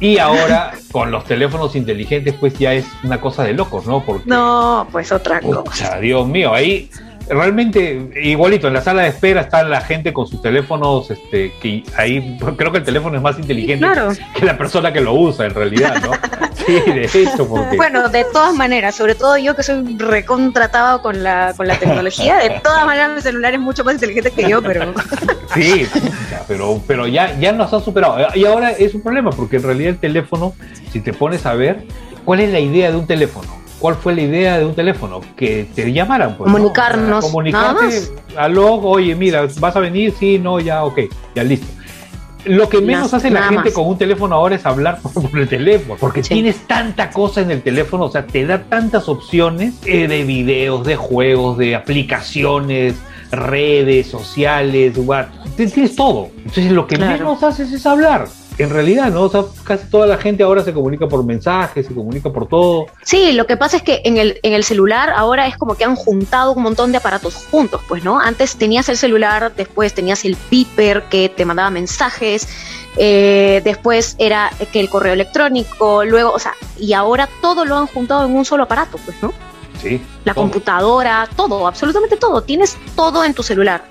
[0.01, 4.05] Y ahora, con los teléfonos inteligentes, pues ya es una cosa de locos, ¿no?
[4.05, 5.63] Porque No, pues otra cosa.
[5.65, 6.91] Pucha, Dios mío, ahí
[7.29, 11.83] realmente igualito, en la sala de espera está la gente con sus teléfonos, este, que
[11.97, 14.13] ahí creo que el teléfono es más inteligente Claro.
[14.35, 16.11] que la persona que lo usa en realidad, ¿no?
[16.65, 21.23] Sí, de hecho, porque Bueno, de todas maneras, sobre todo yo que soy recontratado con
[21.23, 24.63] la, con la tecnología, de todas maneras mi celular es mucho más inteligente que yo,
[24.63, 24.95] pero
[25.55, 25.87] sí,
[26.49, 28.17] pero, pero ya, ya nos han superado.
[28.35, 30.55] Y ahora es un problema, porque en realidad el teléfono,
[30.91, 31.85] si te pones a ver,
[32.25, 33.64] ¿cuál es la idea de un teléfono?
[33.79, 35.21] ¿Cuál fue la idea de un teléfono?
[35.37, 36.49] Que te llamaran, pues.
[36.49, 36.55] ¿no?
[36.55, 38.01] Comunicarnos, O sea, comunicarte,
[38.37, 41.01] aló, oye, mira, vas a venir, sí, no, ya, ok,
[41.35, 41.67] ya listo.
[42.47, 43.73] Lo que menos Las- hace la gente más.
[43.73, 46.35] con un teléfono ahora es hablar por, por el teléfono, porque Sí.
[46.35, 50.85] tienes tanta cosa en el teléfono, o sea, te da tantas opciones eh, de videos,
[50.87, 52.95] de juegos, de aplicaciones,
[53.31, 56.29] redes sociales, what, tienes todo.
[56.39, 57.13] Entonces lo que Claro.
[57.19, 58.27] menos haces es hablar.
[58.57, 59.23] En realidad, ¿no?
[59.23, 62.87] O sea, casi toda la gente ahora se comunica por mensajes, se comunica por todo.
[63.03, 65.85] Sí, lo que pasa es que en el, en el celular ahora es como que
[65.85, 68.21] han juntado un montón de aparatos juntos, pues, ¿no?
[68.21, 72.49] Antes tenías el celular, después tenías el piper que te mandaba mensajes,
[72.97, 77.89] eh, después era que el correo electrónico, luego, o sea, y ahora todo lo han
[77.89, 79.33] juntado en un solo aparato, pues, ¿no?
[79.83, 80.01] Sí.
[80.25, 80.45] La todo.
[80.45, 83.85] computadora, todo, absolutamente todo, tienes todo en tu celular.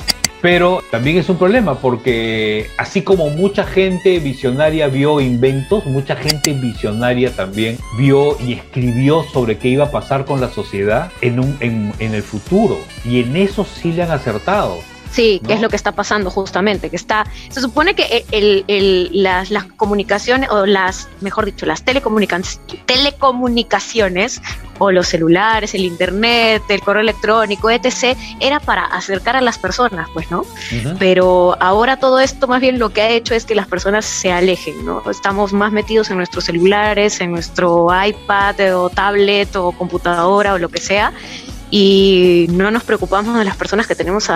[0.43, 6.51] Pero también es un problema porque así como mucha gente visionaria vio inventos, mucha gente
[6.51, 12.21] visionaria también vio y escribió sobre qué iba a pasar con la sociedad en, el
[12.21, 12.77] futuro.
[13.05, 14.79] Y en eso sí le han acertado.
[15.13, 15.53] Sí, que ¿No?
[15.55, 19.65] es lo que está pasando justamente, que está, se supone que el, el- las, las
[19.65, 22.41] comunicaciones, o las, mejor dicho, las telecomunica-
[22.87, 24.41] telecomunicaciones,
[24.79, 30.09] o los celulares, el internet, el correo electrónico, etc., era para acercar a las personas,
[30.13, 30.45] pues, ¿no?
[30.97, 34.31] Pero ahora todo esto más bien lo que ha hecho es que las personas se
[34.31, 35.03] alejen, ¿no?
[35.09, 40.69] Estamos más metidos en nuestros celulares, en nuestro iPad o tablet o computadora o lo
[40.69, 41.13] que sea.
[41.75, 44.29] y no nos preocupamos de las personas que tenemos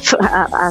[0.20, 0.70] a,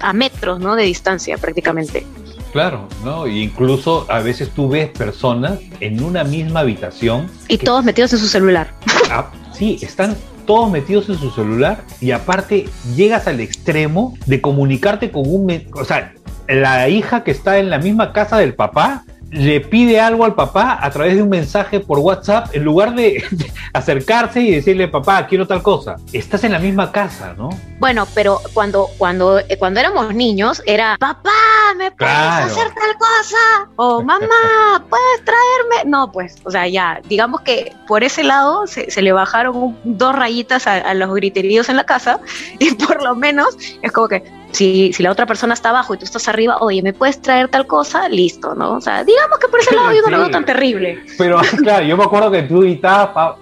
[0.00, 0.76] a, metros ¿no?
[0.76, 2.06] de distancia prácticamente.
[2.52, 3.26] Claro, ¿no?
[3.26, 7.30] E incluso a veces tú ves personas en una misma habitación.
[7.48, 8.72] Y todos metidos en su celular.
[9.10, 15.10] Ah, sí, están todos metidos en su celular y aparte llegas al extremo de comunicarte
[15.10, 15.66] con un...
[15.72, 16.12] O sea,
[16.46, 20.78] la hija que está en la misma casa del papá le pide algo al papá
[20.80, 23.22] a través de un mensaje por WhatsApp en lugar de,
[23.72, 28.40] acercarse y decirle papá quiero tal cosa estás en la misma casa no bueno pero
[28.54, 31.30] cuando cuando eh, cuando éramos niños era papá
[31.76, 34.26] me puedes hacer tal cosa o mamá
[34.88, 39.76] puedes traerme no pues o sea ya digamos que por ese lado se, le bajaron
[39.84, 42.20] dos rayitas a, a los griteríos en la casa
[42.58, 45.98] y por lo menos es como que si, si la otra persona está abajo y
[45.98, 48.08] tú estás arriba, oye, ¿me puedes traer tal cosa?
[48.08, 48.74] Listo, ¿no?
[48.74, 51.02] O sea, digamos que por ese lado yo no lo veo tan terrible.
[51.16, 53.36] Pero claro, yo me acuerdo que tú gritabas,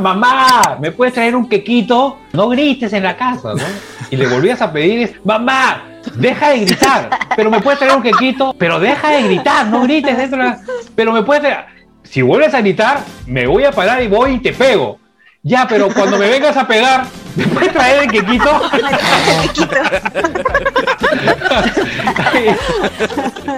[0.00, 2.18] mamá, ¿me puedes traer un quequito?
[2.32, 3.64] No grites en la casa, ¿no?
[4.10, 5.82] Y le volvías a pedir, mamá,
[6.14, 10.16] deja de gritar, pero me puedes traer un quequito, pero deja de gritar, no grites
[10.16, 10.60] dentro de la...
[10.94, 11.66] Pero me puedes traer...
[12.04, 15.00] Si vuelves a gritar, me voy a parar y voy y te pego.
[15.46, 17.06] Ya, pero cuando me vengas a pegar,
[17.36, 18.62] ¿me puedes traer el quequito?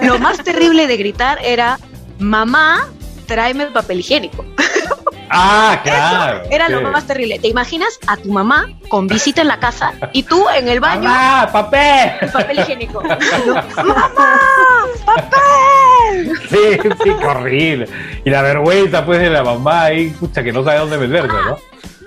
[0.03, 1.79] Lo más terrible de gritar era,
[2.19, 2.87] mamá,
[3.25, 4.45] tráeme el papel higiénico.
[5.29, 6.43] Ah, claro.
[6.49, 7.39] era lo más terrible.
[7.39, 11.03] ¿Te imaginas a tu mamá con visita en la casa y tú en el baño?
[11.03, 12.29] ¡Mamá, papel!
[12.31, 13.01] papel higiénico.
[13.75, 14.39] ¡Mamá,
[15.05, 16.31] papel!
[16.49, 17.87] Sí, sí, horrible.
[18.25, 21.57] Y la vergüenza, pues, de la mamá ahí, escucha, que no sabe dónde meterse, ¿no?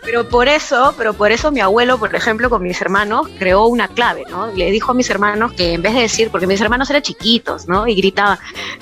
[0.04, 3.88] Pero por eso, pero por eso mi abuelo, por ejemplo, con mis hermanos, creó una
[3.88, 4.48] clave, ¿no?
[4.48, 7.68] Le dijo a mis hermanos que en vez de decir, porque mis hermanos eran chiquitos,
[7.68, 7.86] ¿no?
[7.86, 8.38] Y gritaba,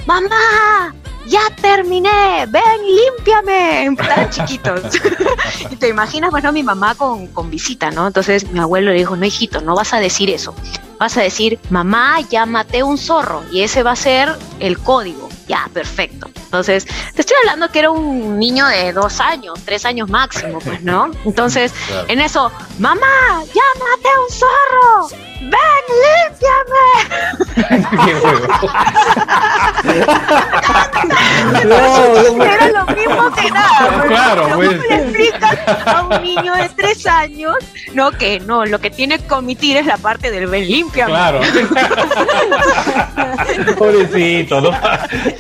[0.06, 0.94] mamá,
[1.26, 4.82] ya terminé, ven, límpiame, eran chiquitos.
[5.70, 8.06] y te imaginas, bueno, mi mamá con, con visita, ¿no?
[8.06, 10.54] Entonces mi abuelo le dijo, no, hijito, no vas a decir eso.
[10.98, 13.42] Vas a decir, mamá, ya maté un zorro.
[13.50, 15.29] Y ese va a ser el código.
[15.50, 16.30] Ya, perfecto.
[16.44, 20.80] Entonces, te estoy hablando que era un niño de dos años, tres años máximo, pues,
[20.80, 21.10] ¿no?
[21.24, 21.72] Entonces,
[22.06, 25.08] en eso, mamá, ya maté un zorro,
[25.40, 27.50] ven, límpiame.
[31.64, 34.04] no, era lo mismo que nada.
[34.06, 34.78] Claro, pues.
[34.88, 37.56] le explicas a un niño de tres años,
[37.94, 41.10] no, que no, lo que tiene que omitir es la parte del ven, límpiame.
[41.10, 41.40] Claro.
[43.78, 44.70] Pobrecito, ¿no?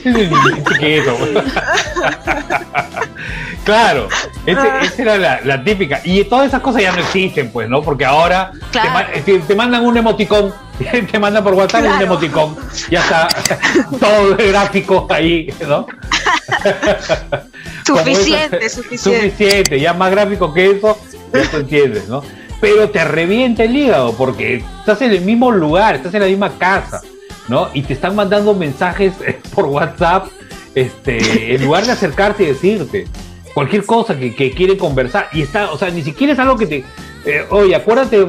[0.02, 1.16] chiquito.
[3.64, 4.08] Claro,
[4.46, 6.00] esa era la, típica.
[6.04, 7.82] Y todas esas cosas ya no existen, pues, ¿no?
[7.82, 8.52] Porque ahora
[9.24, 10.52] te, mandan un emoticón,
[11.10, 12.56] te mandan por WhatsApp un emoticón,
[12.90, 13.28] ya está
[14.00, 15.86] todo el gráfico ahí, ¿no?
[17.86, 19.30] suficiente, suficiente.
[19.30, 20.98] Suficiente, ya más gráfico que eso,
[21.32, 22.22] ya tú entiendes, ¿no?
[22.60, 26.50] Pero te revienta el hígado porque estás en el mismo lugar, estás en la misma
[26.58, 27.00] casa.
[27.48, 27.68] ¿no?
[27.74, 29.14] Y te están mandando mensajes
[29.54, 30.28] por WhatsApp,
[30.74, 33.08] este, en lugar de acercarte y decirte
[33.54, 35.28] cualquier cosa que, que quiere conversar.
[35.32, 36.84] Y está, o sea, ni siquiera es algo que te.
[37.24, 38.26] Eh, oye, acuérdate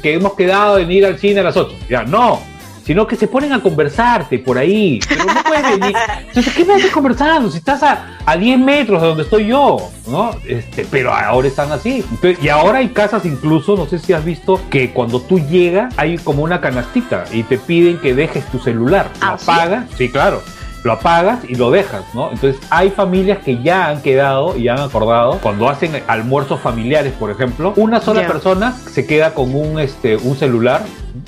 [0.00, 1.76] que hemos quedado en ir al cine a las 8.
[1.88, 2.52] Ya, no
[2.84, 5.00] sino que se ponen a conversarte por ahí.
[5.08, 5.96] Pero no puedes venir.
[6.26, 7.50] Entonces, ¿qué me haces conversando?
[7.50, 10.32] Si estás a, a 10 metros de donde estoy yo, ¿no?
[10.46, 12.04] Este, pero ahora están así.
[12.40, 16.18] y ahora hay casas incluso, no sé si has visto, que cuando tú llegas hay
[16.18, 19.08] como una canastita y te piden que dejes tu celular.
[19.20, 20.42] ¿Ah, apagas, sí, claro
[20.84, 22.30] lo apagas y lo dejas, ¿no?
[22.30, 27.30] Entonces hay familias que ya han quedado y han acordado, cuando hacen almuerzos familiares, por
[27.30, 30.82] ejemplo, una sola persona se queda con un, este, un celular.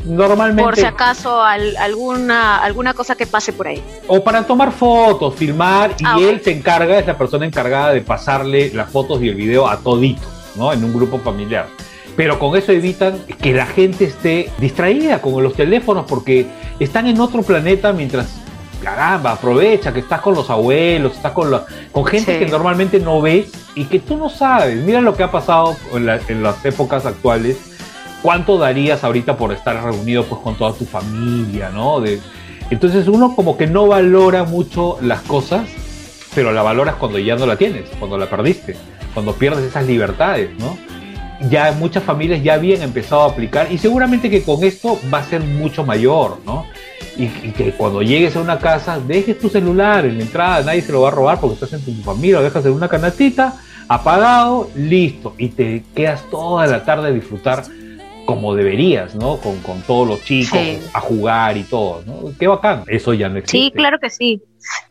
[0.05, 0.63] Normalmente.
[0.63, 3.83] Por si acaso alguna, alguna cosa que pase por ahí.
[4.07, 8.01] O para tomar fotos, filmar, y ah, él se encarga, es la persona encargada de
[8.01, 10.73] pasarle las fotos y el video a todito, ¿no?
[10.73, 11.67] En un grupo familiar
[12.17, 16.47] pero con eso evitan que la gente esté distraída con los teléfonos porque
[16.79, 18.44] están en otro planeta mientras
[18.85, 21.51] caramba, aprovecha que estás con los abuelos, estás con,
[21.91, 24.77] con gente que normalmente no ves y que tú no sabes.
[24.77, 27.57] Mira lo que ha pasado en, las épocas actuales.
[28.23, 32.01] ¿Cuánto darías ahorita por estar reunido pues con toda tu familia, no?
[32.01, 32.21] De,
[32.71, 35.69] entonces uno como que no valora mucho las cosas,
[36.35, 38.77] pero la valoras cuando ya no la tienes, cuando la perdiste,
[39.13, 40.79] cuando pierdes esas libertades, ¿no?
[41.51, 45.25] Ya muchas familias ya habían empezado a aplicar y seguramente que con esto va a
[45.25, 46.67] ser mucho mayor, ¿no?
[47.17, 50.93] Y, que cuando llegues a una casa dejes tu celular en la entrada, nadie se
[50.93, 53.55] lo va a robar porque estás en tu familia, lo dejas en una canastita,
[53.89, 57.65] apagado, listo, y te quedas toda la tarde a disfrutar
[58.27, 59.37] como deberías, ¿no?
[59.37, 60.59] Con, todos los chicos
[60.93, 62.33] a jugar y todo, ¿no?
[62.39, 63.59] Qué bacán, eso ya no existe.
[63.59, 64.43] Sí, claro que sí.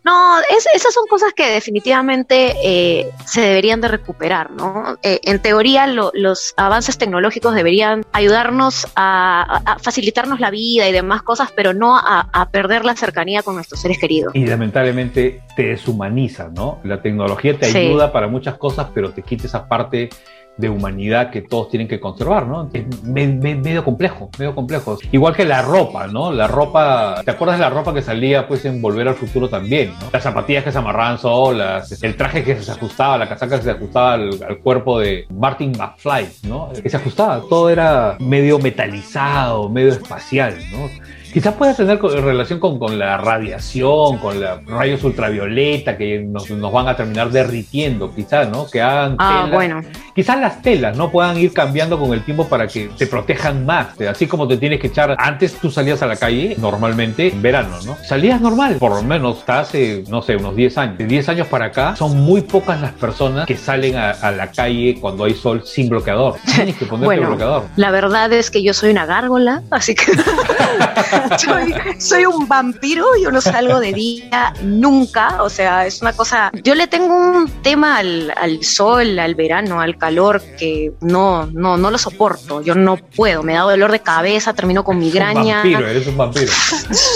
[0.03, 4.97] No, esas son cosas que definitivamente eh, se deberían de recuperar, ¿no?
[5.01, 11.51] Eh, en teoría, los avances tecnológicos deberían ayudarnos a, facilitarnos la vida y demás cosas,
[11.55, 14.35] pero no a, perder la cercanía con nuestros seres queridos.
[14.35, 16.79] Y lamentablemente te deshumaniza, ¿no?
[16.83, 20.09] La tecnología te ayuda para muchas cosas, pero te quita esa parte
[20.57, 22.69] de humanidad que todos tienen que conservar, ¿no?
[22.73, 24.97] Es medio complejo, medio complejo.
[25.11, 26.31] Igual que la ropa, ¿no?
[26.31, 29.93] La ropa, ¿te acuerdas de la ropa que salía pues en Volver al Futuro también,
[29.99, 30.09] ¿no?
[30.11, 33.71] Las zapatillas que se amarraban solas, el traje que se ajustaba, la casaca que se
[33.71, 36.69] ajustaba al, cuerpo de Martin McFly, ¿no?
[36.71, 40.89] Que se ajustaba, todo era medio metalizado, medio espacial, ¿no?
[41.33, 46.71] Quizás pueda tener relación con, con, la radiación, con los rayos ultravioleta que nos, nos,
[46.71, 48.67] van a terminar derritiendo, quizás, ¿no?
[48.69, 49.81] Que hagan ah, bueno.
[50.13, 53.99] Quizás las telas no puedan ir cambiando con el tiempo para que te protejan más.
[54.01, 55.15] Así como te tienes que echar.
[55.17, 57.97] Antes tú salías a la calle normalmente en verano, ¿no?
[58.03, 60.97] Salías normal, por lo menos hasta hace, no sé, unos 10 años.
[60.99, 64.97] De 10 años para acá son muy pocas las personas que salen a, la calle
[65.01, 66.35] cuando hay sol sin bloqueador.
[66.55, 67.63] Tienes que ponerte bueno, bloqueador.
[67.75, 70.11] La verdad es que yo soy una gárgola, así que.
[71.99, 76.75] soy, un vampiro, yo no salgo de día nunca, o sea, es una cosa, yo
[76.75, 81.97] le tengo un tema al, sol, al verano, al calor, que no, no, no lo
[81.97, 85.61] soporto, yo no puedo, me da dolor de cabeza, termino con migraña.
[85.63, 86.51] Un vampiro, eres un vampiro.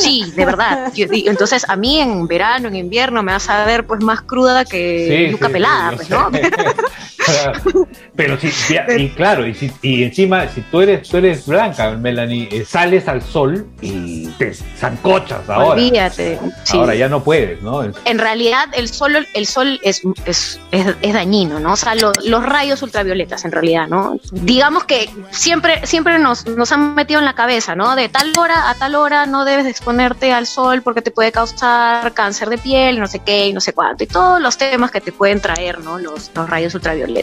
[0.02, 0.92] Sí, de verdad.
[0.96, 5.30] entonces a mí en verano, en invierno, me vas a ver pues más cruda que
[5.32, 6.30] nunca pelada, pues, ¿no?
[8.16, 8.50] Pero sí,
[8.98, 13.08] y claro, y, si, y encima, si tú eres, tú eres blanca, Melanie, eh, sales
[13.08, 15.70] al sol y te zancochas ahora.
[15.70, 16.40] Olvídate.
[16.74, 17.84] Ahora ya no puedes, ¿no?
[17.84, 21.74] En realidad, el sol, el sol es, es, es, dañino, ¿no?
[21.74, 24.20] O sea, los rayos ultravioletas, en realidad, ¿no?
[24.32, 27.96] Digamos que siempre, siempre nos, nos han metido en la cabeza, ¿no?
[27.96, 32.14] De tal hora a tal hora no debes exponerte al sol porque te puede causar
[32.14, 35.02] cáncer de piel, no sé qué, y no sé cuánto, y todos los temas que
[35.02, 36.00] te pueden traer, ¿no?
[36.00, 37.17] Los, los rayos ultravioletas.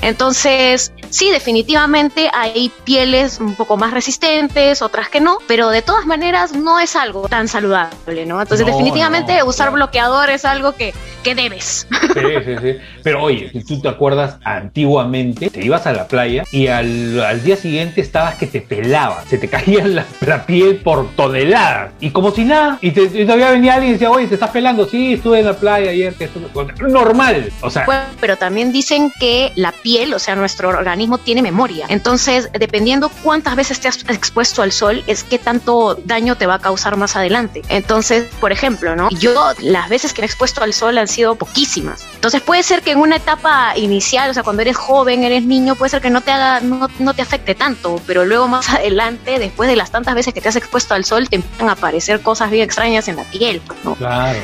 [0.00, 6.06] Entonces, sí, definitivamente hay pieles un poco más resistentes, otras que no, pero de todas
[6.06, 8.40] maneras no es algo tan saludable, ¿no?
[8.40, 11.86] Entonces, definitivamente usar bloqueador es algo que, que debes.
[12.14, 12.76] Sí, sí, sí.
[13.02, 17.56] Pero oye, si tú te acuerdas, antiguamente te ibas a la playa y al, día
[17.56, 19.86] siguiente estabas que te pelaba, se te caía
[20.20, 22.78] la, piel por toneladas y como si nada.
[22.80, 24.88] Y, te, todavía venía alguien y decía, oye, te estás pelando.
[24.88, 26.48] Sí, estuve en la playa ayer, que estuve...
[26.88, 27.52] normal.
[27.60, 27.86] O sea,
[28.20, 31.86] pero también dicen que la piel, o sea, nuestro organismo tiene memoria.
[31.88, 36.54] Entonces, dependiendo cuántas veces te has expuesto al sol, es qué tanto daño te va
[36.54, 37.62] a causar más adelante.
[37.68, 39.08] Entonces, por ejemplo, ¿no?
[39.10, 42.04] Yo las veces que me he expuesto al sol han sido poquísimas.
[42.16, 45.76] Entonces, puede ser que en una etapa inicial, o sea, cuando eres joven, eres niño,
[45.76, 49.38] puede ser que no te haga, no, no te afecte tanto, pero luego más adelante,
[49.38, 52.22] después de las tantas veces que te has expuesto al sol, te empiezan a aparecer
[52.22, 53.94] cosas bien extrañas en la piel, ¿no?
[53.94, 54.40] Claro.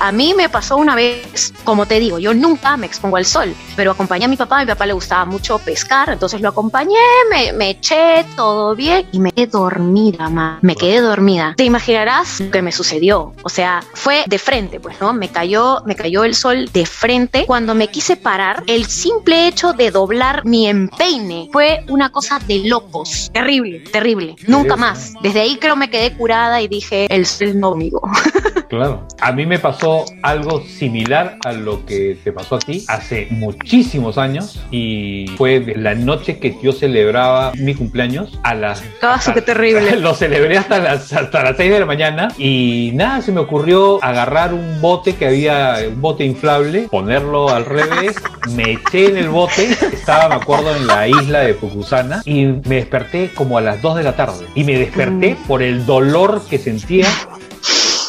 [0.00, 3.54] A mí me pasó una vez, como te digo, yo nunca me expongo al sol,
[3.76, 6.98] pero acompañé a mi papá, a mi papá le gustaba mucho pescar, entonces lo acompañé,
[7.30, 10.58] me, me eché todo bien y me quedé dormida, ma.
[10.62, 11.54] me quedé dormida.
[11.56, 15.12] Te imaginarás lo que me sucedió, o sea, fue de frente, pues, ¿no?
[15.12, 17.44] Me cayó, me cayó el sol de frente.
[17.46, 22.60] Cuando me quise parar, el simple hecho de doblar mi empeine fue una cosa de
[22.60, 25.14] locos, terrible, terrible, nunca más.
[25.22, 28.02] Desde ahí creo me quedé curada y dije, el sol no amigo.
[28.68, 29.06] Claro.
[29.20, 29.83] A mí me pasó
[30.22, 35.94] algo similar a lo que te pasó a ti hace muchísimos años y fue la
[35.94, 38.82] noche que yo celebraba mi cumpleaños a las...
[39.02, 39.96] ¡Ah, qué terrible!
[40.04, 44.02] Lo celebré hasta las, hasta las 6 de la mañana y nada, se me ocurrió
[44.02, 48.16] agarrar un bote que había, un bote inflable, ponerlo al revés,
[48.54, 52.76] me eché en el bote, estaba, me acuerdo, en la isla de Pucusana y me
[52.76, 55.46] desperté como a las 2 de la tarde y me desperté mm.
[55.46, 57.06] por el dolor que sentía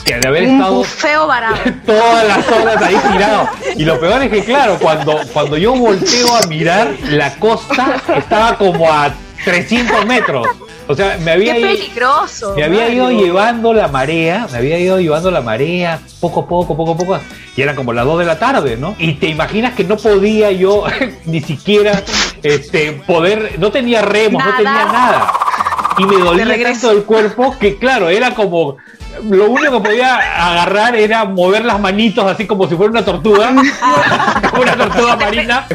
[0.06, 1.28] que de haber estado feo
[1.86, 3.50] todas las horas ahí tirado.
[3.76, 8.56] Y lo peor es que, claro, cuando, cuando yo volteo a mirar, la costa estaba
[8.58, 9.12] como a
[9.44, 10.48] 300 metros.
[10.88, 15.00] O sea, me había, Qué peligroso, me había ido llevando la marea, me había ido
[15.00, 17.20] llevando la marea poco a poco, poco a poco,
[17.56, 18.96] y era como las 2 de la tarde, ¿no?
[19.00, 20.84] Y te imaginas que no podía yo
[21.26, 22.04] ni siquiera
[22.44, 25.34] este, poder, no tenía remos, no tenía nada.
[25.98, 28.78] Y me dolía tanto el cuerpo que, claro, era como
[29.24, 33.54] lo único que podía agarrar era mover las manitos así como si fuera una tortuga,
[34.50, 35.68] como una tortuga marina.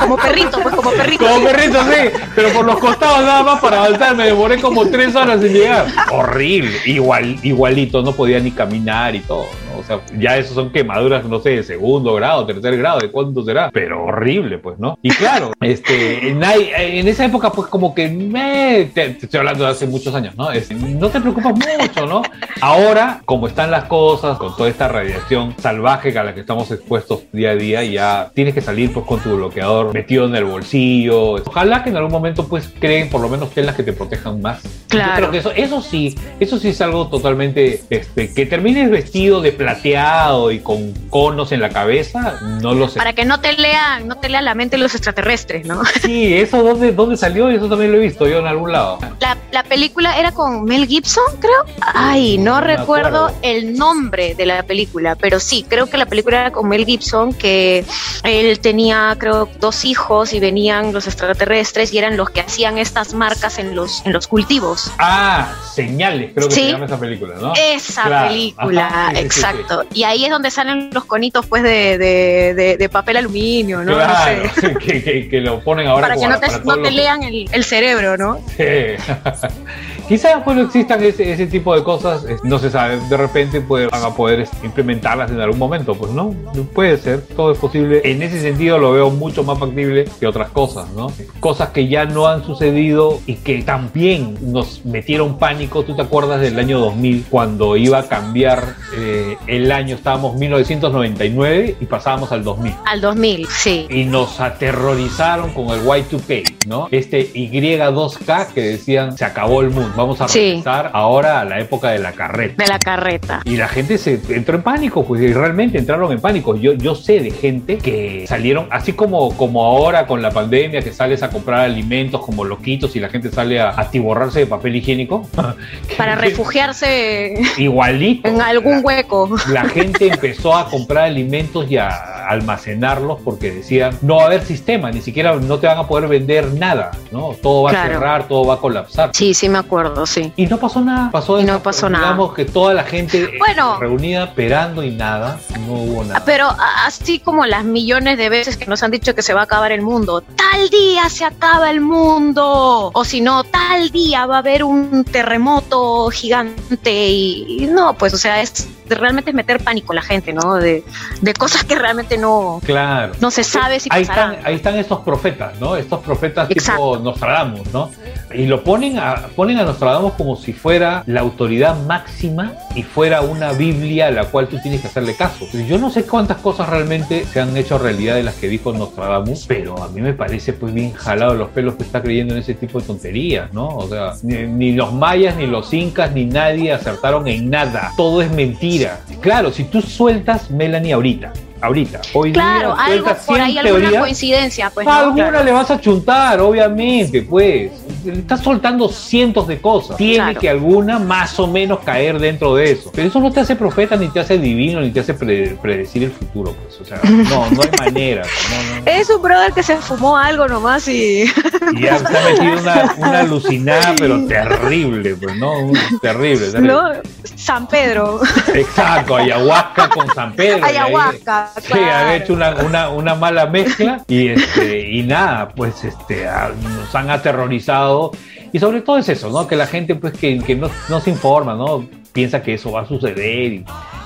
[0.00, 1.26] Como, perrito, pues como perrito.
[1.26, 5.14] Como perrito, sí, pero por los costados nada más para avanzar, me demoré como tres
[5.14, 5.86] horas en llegar.
[6.10, 9.46] Horrible, igual, igualito, no podía ni caminar y todo.
[9.78, 13.44] O sea, ya eso son quemaduras, no sé, de segundo grado, tercer grado, de cuánto
[13.44, 14.98] será, pero horrible, pues, ¿no?
[15.02, 19.86] Y claro, este, en esa época, pues como que me, te, estoy hablando de hace
[19.86, 20.48] muchos años, ¿no?
[20.78, 22.22] no te preocupas mucho, ¿no?
[22.60, 27.22] Ahora, como están las cosas, con toda esta radiación salvaje a la que estamos expuestos
[27.32, 31.34] día a día, ya tienes que salir pues con tu bloqueador metido en el bolsillo.
[31.34, 34.62] Ojalá que en algún momento pues creen por lo menos telas que te protejan más.
[34.88, 35.08] Claro.
[35.08, 39.40] Yo creo que eso, eso sí, eso sí es algo totalmente, este, que termines vestido
[39.40, 42.98] de plateado y con conos en la cabeza, no lo sé.
[42.98, 45.82] Para que no te lean, no te lean la mente los extraterrestres, ¿no?
[46.02, 48.98] Sí, eso dónde, dónde salió, eso también lo he visto yo en algún lado.
[49.20, 51.64] La, la película era con Mel Gibson, creo.
[51.80, 56.50] Ay, no, recuerdo el nombre de la película, pero sí, creo que la película era
[56.50, 57.84] con Mel Gibson, que
[58.24, 63.12] él tenía, creo, dos hijos y venían los extraterrestres y eran los que hacían estas
[63.12, 64.90] marcas en los, en los cultivos.
[64.98, 67.52] Ah, señales, creo que se llama esa película, ¿no?
[67.54, 69.57] Esa película, exacto.
[69.94, 73.94] Y ahí es donde salen los conitos, pues, de, de, de, papel aluminio, ¿no?
[73.94, 74.50] Claro,
[74.80, 78.16] que, que, lo ponen ahora para que no te, no te lean el, el cerebro,
[78.16, 78.38] ¿no?
[78.56, 78.64] Sí.
[80.08, 83.90] Quizás pues no existan ese, ese, tipo de cosas, no se sabe, de repente pues,
[83.90, 86.34] van a poder implementarlas en algún momento, pues no,
[86.72, 88.00] puede ser, todo es posible.
[88.04, 91.12] En ese sentido lo veo mucho más factible que otras cosas, ¿no?
[91.40, 95.82] Cosas que ya no han sucedido y que también nos metieron pánico.
[95.82, 99.96] ¿Tú te acuerdas del año 2000 cuando iba a cambiar eh, el año?
[99.96, 102.74] Estábamos 1999 y pasábamos al 2000.
[102.84, 103.86] Al 2000, sí.
[103.90, 106.88] Y nos aterrorizaron con el Y2K, ¿no?
[106.90, 111.90] Este Y2K que decían se acabó el mundo vamos a regresar ahora a la época
[111.90, 112.62] de la carreta.
[112.62, 113.42] De la carreta.
[113.44, 116.56] Y la gente se entró en pánico, pues y realmente entraron en pánico.
[116.56, 120.92] Yo, yo sé de gente que salieron, así como, como ahora con la pandemia, que
[120.92, 125.28] sales a comprar alimentos como loquitos y la gente sale a atiborrarse de papel higiénico.
[125.96, 128.28] Para refugiarse igualito.
[128.28, 129.28] En algún hueco.
[129.48, 134.44] La gente empezó a comprar alimentos y a almacenarlos porque decían, no va a haber
[134.44, 137.34] sistema, ni siquiera no te van a poder vender nada, ¿no?
[137.42, 139.10] Todo va a cerrar, todo va a colapsar.
[139.14, 140.32] Sí, sí me acuerdo sí.
[140.36, 141.10] Y no pasó nada.
[141.10, 142.04] Pasó y no pasó nada.
[142.04, 146.22] Digamos que toda la gente bueno, reunida esperando y nada, no hubo nada.
[146.24, 146.48] Pero
[146.84, 149.72] así como las millones de veces que nos han dicho que se va a acabar
[149.72, 152.90] el mundo, tal día se acaba el mundo.
[152.92, 158.18] O si no, tal día va a haber un terremoto gigante y, no, pues o
[158.18, 160.54] sea, es realmente es meter pánico a la gente, ¿no?
[160.54, 160.84] De,
[161.20, 163.12] de cosas que realmente no, claro.
[163.20, 165.76] no se sabe si ahí Están, ahí están estos profetas, ¿no?
[165.76, 167.90] Estos profetas tipo Nostradamus, ¿no?
[168.32, 173.22] Y lo ponen a, ponen a Nostradamus como si fuera la autoridad máxima y fuera
[173.22, 175.46] una Biblia a la cual tú tienes que hacerle caso.
[175.52, 179.46] Yo no sé cuántas cosas realmente se han hecho realidad de las que dijo Nostradamus,
[179.46, 182.54] pero a mí me parece pues bien jalado los pelos que está creyendo en ese
[182.54, 183.68] tipo de tonterías, ¿no?
[183.68, 187.92] O sea, ni, los mayas, ni los incas, ni nadie acertaron en nada.
[187.96, 188.77] Todo es mentira.
[189.20, 192.00] Claro, si tú sueltas Melanie ahorita, ahorita.
[192.14, 194.86] Hoy claro, día, algo por ahí, alguna coincidencia, pues.
[194.86, 197.72] alguna le vas a chuntar, obviamente, pues.
[198.06, 199.96] Estás soltando cientos de cosas.
[199.96, 202.90] Tiene que alguna más o menos caer dentro de eso.
[202.94, 206.12] Pero eso no te hace profeta, ni te hace divino, ni te hace predecir el
[206.12, 206.80] futuro, pues.
[206.80, 208.22] O sea, no, no hay manera.
[208.86, 211.24] Es un brother que se fumó algo nomás y.
[211.72, 215.52] Y ya se ha metido una, una alucinada, pero terrible, pues, ¿no?
[216.00, 216.72] terrible, terrible.
[216.72, 216.92] No,
[217.36, 218.20] San Pedro.
[218.54, 220.64] Exacto, ayahuasca con San Pedro.
[220.64, 221.47] Ayahuasca.
[221.60, 228.12] Sí, han hecho una, mala mezcla y, este, y nada, pues este, nos han aterrorizado.
[228.52, 229.46] Y sobre todo es eso, ¿no?
[229.46, 231.86] Que la gente, pues, que, que no, no, se informa, ¿no?
[232.12, 233.64] Piensa que eso va a suceder y,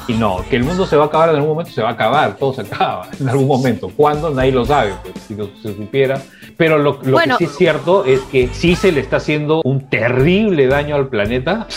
[0.09, 1.93] y, no, que el mundo se va a acabar en algún momento, se va a
[1.93, 3.91] acabar, todo se acaba en algún momento.
[3.97, 4.31] ¿Cuándo?
[4.31, 6.21] Nadie lo sabe, pues, si no se supiera.
[6.57, 9.89] Pero lo, lo que sí es cierto es que sí se le está haciendo un
[9.89, 11.67] terrible daño al planeta.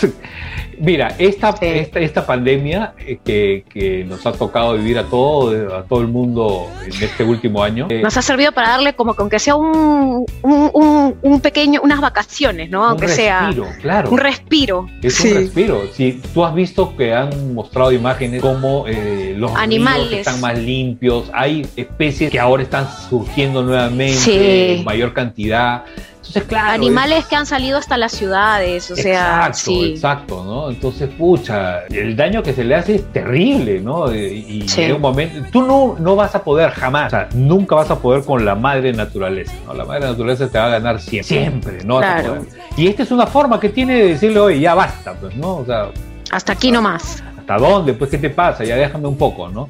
[0.79, 5.83] Mira, esta, esta, esta, pandemia eh, que, que, nos ha tocado vivir a todo, a
[5.83, 7.87] todo el mundo en este último año.
[7.89, 12.01] Eh, nos ha servido para darle como que aunque sea un, un, un, pequeño, unas
[12.01, 12.85] vacaciones, ¿no?
[12.85, 13.51] Aunque sea
[13.81, 14.09] claro.
[14.09, 14.87] un respiro.
[15.01, 15.83] Es un respiro.
[15.93, 21.29] Si tú has visto que han mostrado imágenes como eh, los animales están más limpios,
[21.33, 25.83] hay especies que ahora están surgiendo nuevamente en mayor cantidad.
[26.27, 26.71] Entonces, claro.
[26.71, 29.45] Animales que han salido hasta las ciudades, o sea.
[29.47, 30.69] Exacto, exacto, ¿no?
[30.69, 34.13] Entonces, pucha, el daño que se le hace es terrible, ¿no?
[34.13, 37.91] Y, en un momento, tú no, no vas a poder jamás, o sea, nunca vas
[37.91, 39.75] a poder con la madre naturaleza, ¿no?
[39.75, 41.99] La madre naturaleza te va a ganar siempre, siempre, ¿no?
[41.99, 42.43] Claro.
[42.75, 45.57] Y esta es una forma que tiene de decirle, oye, ya basta, pues, ¿no?
[45.57, 45.89] O sea.
[46.31, 47.23] Hasta aquí nomás.
[47.37, 47.93] ¿Hasta dónde?
[47.93, 48.63] Pues, ¿qué te pasa?
[48.63, 49.69] Ya déjame un poco, ¿no?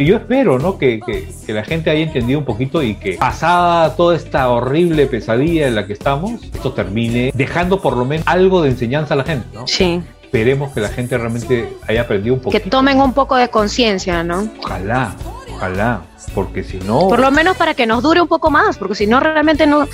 [0.00, 0.78] Yo espero ¿no?
[0.78, 5.68] Que, que, la gente haya entendido un poquito y que pasada toda esta horrible pesadilla
[5.68, 9.24] en la que estamos, esto termine dejando por lo menos algo de enseñanza a la
[9.24, 9.46] gente.
[9.52, 9.66] ¿no?
[9.66, 10.02] Sí.
[10.22, 12.62] esperemos que la gente realmente haya aprendido un poquito.
[12.62, 14.48] Que tomen un poco de conciencia, ¿no?
[14.62, 15.14] Ojalá,
[15.54, 16.02] ojalá
[16.34, 17.08] porque si no...
[17.08, 19.88] Por lo menos para que nos dure un poco más, porque si no realmente no,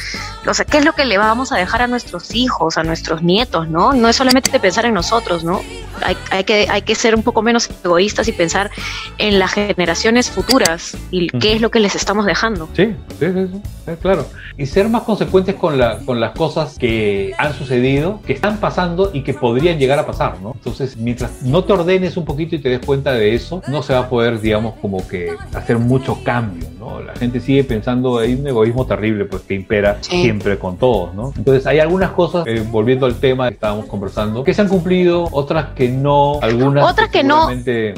[0.47, 3.22] o sea, ¿qué es lo que le vamos a dejar a nuestros hijos, a nuestros
[3.22, 3.93] nietos, no?
[3.93, 5.61] No es solamente pensar en nosotros, ¿no?
[6.03, 8.70] Hay, hay que, hay que ser un poco menos egoístas y pensar
[9.18, 12.68] en las generaciones futuras y qué es lo que les estamos dejando.
[12.74, 14.26] Sí, sí, sí, sí, claro.
[14.57, 19.11] Y ser más consecuentes con, la, con las cosas que han sucedido, que están pasando
[19.12, 20.53] y que podrían llegar a pasar, ¿no?
[20.55, 23.93] Entonces, mientras no te ordenes un poquito y te des cuenta de eso, no se
[23.93, 27.01] va a poder, digamos, como que hacer mucho cambio, ¿no?
[27.01, 31.33] La gente sigue pensando, hay un egoísmo terrible pues que impera siempre con todos, ¿no?
[31.37, 35.29] Entonces hay algunas cosas, eh, volviendo al tema que estábamos conversando, que se han cumplido,
[35.33, 37.49] otras que no, algunas otras que, no,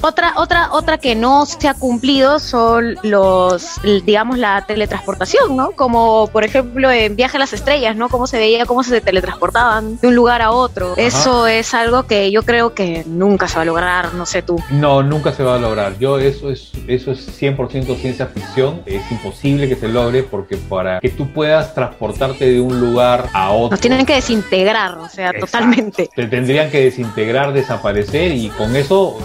[0.03, 5.73] otra, otra, otra que no se ha cumplido son los, digamos, la teletransportación, ¿no?
[5.73, 8.09] Como por ejemplo en Viaje a las Estrellas, ¿no?
[8.09, 10.95] Cómo se veía, cómo se teletransportaban de un lugar a otro.
[10.97, 14.57] Eso es algo que yo creo que nunca se va a lograr, no sé tú.
[14.71, 15.99] No, nunca se va a lograr.
[15.99, 21.01] Yo eso es, eso es 100% ciencia ficción es imposible que se logre porque para
[21.01, 23.71] que tú puedas transportarte de un lugar a otro.
[23.71, 26.11] Nos tienen que desintegrar, o sea, totalmente.
[26.15, 29.19] Te tendrían que desintegrar, desaparecer y con eso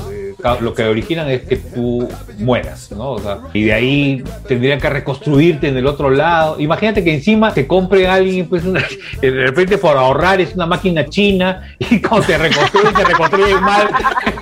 [0.62, 3.12] lo que originan es que tú mueras, ¿no?
[3.12, 6.60] O sea, y de ahí tendrían que reconstruirte en el otro lado.
[6.60, 8.84] Imagínate que encima te compre alguien, pues, una,
[9.22, 13.90] de repente por ahorrar es una máquina china y cuando te reconstruyen, te reconstruyen mal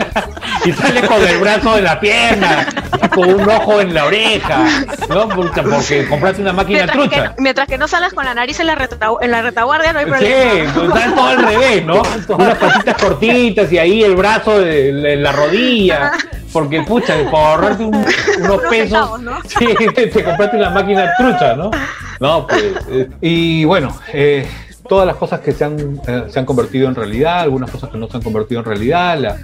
[0.65, 2.67] y sales con el brazo de la pierna
[3.13, 4.65] con un ojo en la oreja,
[5.09, 5.29] ¿no?
[5.29, 7.35] Porque compraste una máquina mientras trucha.
[7.35, 8.89] Que, mientras que no salgas con la nariz en la,
[9.21, 10.51] en la retaguardia, no hay problema.
[10.51, 12.01] Sí, pues todo al revés, ¿no?
[12.35, 15.92] Unas patitas cortitas y ahí el brazo en la rodilla.
[16.51, 21.71] Porque, pucha, para ahorrarte unos pesos, sí, te compraste una máquina trucha, ¿no?
[22.19, 22.63] No, pues.
[22.89, 24.47] Eh, y bueno, eh,
[24.93, 27.97] todas las cosas que se han, eh, se han convertido en realidad, algunas cosas que
[27.97, 29.37] no se han convertido en realidad, la,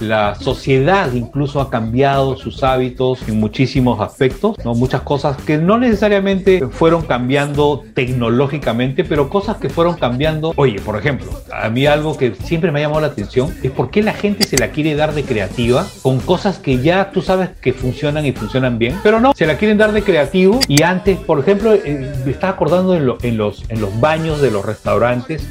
[0.00, 4.74] la sociedad incluso ha cambiado sus hábitos en muchísimos aspectos, ¿no?
[4.74, 10.52] muchas cosas que no necesariamente fueron cambiando tecnológicamente, pero cosas que fueron cambiando.
[10.56, 13.90] Oye, por ejemplo, a mí algo que siempre me ha llamado la atención es por
[13.90, 17.50] qué la gente se la quiere dar de creativa con cosas que ya tú sabes
[17.60, 21.16] que funcionan y funcionan bien, pero no, se la quieren dar de creativo y antes,
[21.16, 24.95] por ejemplo, eh, me estaba acordando en, en, los, en los baños de los restaurantes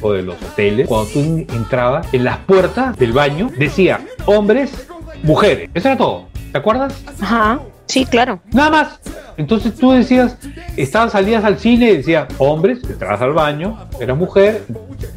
[0.01, 1.19] o de los hoteles, cuando tú
[1.53, 4.87] entrabas, en las puertas del baño decía hombres,
[5.23, 5.69] mujeres.
[5.73, 6.27] Eso era todo.
[6.51, 6.93] ¿Te acuerdas?
[7.19, 7.59] Ajá.
[7.85, 8.39] Sí, claro.
[8.51, 8.99] Nada más.
[9.37, 10.37] Entonces tú decías,
[10.77, 14.63] estabas, salías al cine y decía hombres, entrabas al baño, eras mujer,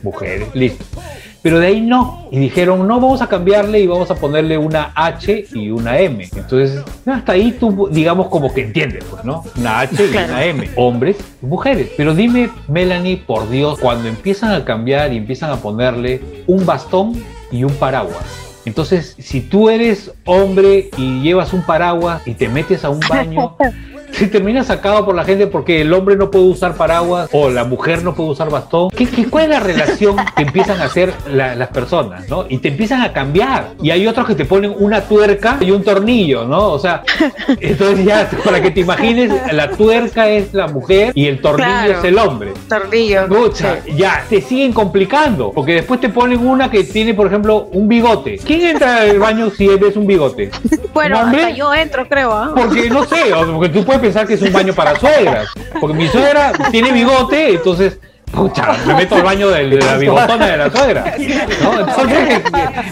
[0.03, 0.85] mujeres, listo.
[1.43, 2.27] Pero de ahí no.
[2.31, 6.29] Y dijeron, no, vamos a cambiarle y vamos a ponerle una H y una M.
[6.35, 9.45] Entonces, hasta ahí tú, digamos, como que entiendes, pues, ¿no?
[9.57, 10.69] Una H y una M.
[10.77, 11.91] Hombres y mujeres.
[11.97, 17.13] Pero dime, Melanie, por Dios, cuando empiezan a cambiar y empiezan a ponerle un bastón
[17.51, 22.85] y un paraguas entonces, si tú eres hombre y llevas un paraguas y te metes
[22.85, 23.57] a un baño
[24.13, 27.65] si termina sacado por la gente porque el hombre no puede usar paraguas o la
[27.65, 28.91] mujer no puede usar bastón.
[28.91, 32.47] ¿Qué, qué cuál es la relación que empiezan a hacer las personas, ¿no?
[32.49, 33.71] Y te empiezan a cambiar.
[33.83, 36.71] Y hay otros que te ponen una tuerca y un tornillo, ¿no?
[36.71, 37.03] O sea,
[37.61, 42.05] entonces ya, para que te imagines, la tuerca es la mujer y el tornillo es
[42.05, 42.53] el hombre.
[42.69, 43.23] Tornillo.
[43.23, 45.53] Escucha, ya, te siguen complicando.
[45.53, 48.39] Porque después te ponen una que tiene, por ejemplo, un bigote.
[48.45, 50.51] ¿Quién entra al baño si ves un bigote?
[50.99, 52.33] Bueno, hasta yo entro, creo.
[52.33, 52.51] ¿ah?
[52.57, 55.49] Porque no sé, porque tú puedes pensar que es un baño para suegras.
[55.81, 57.99] Porque mi suegra tiene bigote, entonces
[58.33, 61.15] Pucha, me meto al baño de, la bigotona de la suegra.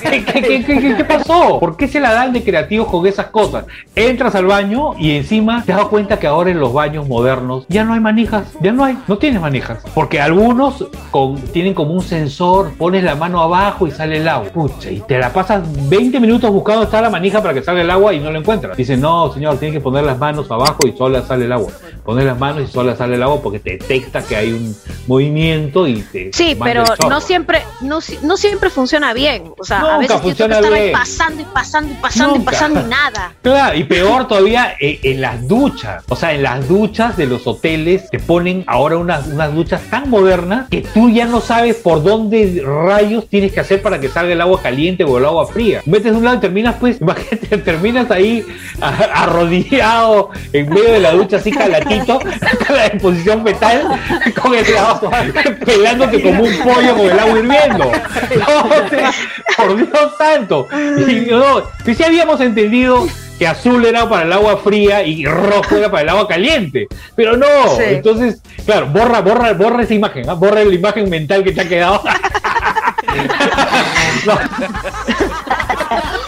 [0.03, 1.59] ¿qué, pasó?
[1.61, 3.66] ¿Por qué se la dan de creativos con esas cosas?
[3.95, 7.84] Entras al baño y encima te das cuenta que ahora en los baños modernos ya
[7.84, 9.84] no hay manijas, ya no hay, no tienes manijas.
[9.95, 14.49] Porque algunos con, tienen como un sensor, pones la mano abajo y sale el agua.
[14.51, 17.91] Pucha, y te la pasas 20 minutos buscando está la manija para que salga el
[17.91, 18.76] agua y no la encuentras.
[18.76, 21.72] Dicen, no, señor, tienes que poner las manos abajo y solo sale el agua.
[22.05, 24.74] Poner las manos y solo sale el agua porque te detecta que hay un
[25.07, 29.52] movimiento y Sí, pero no siempre, no, no siempre funciona bien.
[29.58, 30.92] O sea, a veces funciona bien.
[30.92, 33.32] pasando y pasando y pasando y pasando y nada.
[33.42, 36.04] Claro, y peor todavía eh, en las duchas.
[36.08, 40.10] O sea, en las duchas de los hoteles te ponen ahora unas, unas duchas tan
[40.10, 44.32] modernas que tú ya no sabes por dónde rayos tienes que hacer para que salga
[44.32, 45.82] el agua caliente o el agua fría.
[45.86, 48.44] Metes un lado y terminas, pues, imagínate, terminas ahí
[48.80, 52.18] arrodillado en medio de la ducha, así calatito,
[52.92, 54.00] en posición fetal,
[54.40, 55.15] con el agua
[55.64, 57.92] pelándote como un pollo con el agua hirviendo.
[59.56, 60.68] por Dios santo.
[61.06, 63.06] Y no, si habíamos entendido
[63.38, 66.88] que azul era para el agua fría y rojo era para el agua caliente.
[67.14, 67.46] Pero no,
[67.80, 72.02] entonces, claro, borra, borra, borra esa imagen, borra la imagen mental que te ha quedado.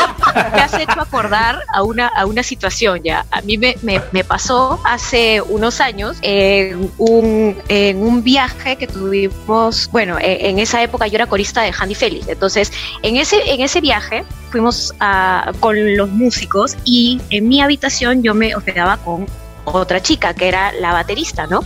[0.52, 3.24] me has hecho acordar a una, a una situación ya.
[3.30, 9.88] A mí me, me, pasó hace unos años en un, en un viaje que tuvimos,
[9.90, 12.28] bueno, e, en, esa época yo era corista de Handy Félix.
[12.28, 12.72] Entonces,
[13.02, 18.34] en ese, en ese viaje fuimos a, con los músicos y en mi habitación yo
[18.34, 19.26] me hospedaba con
[19.72, 21.64] otra chica que era la baterista, ¿no?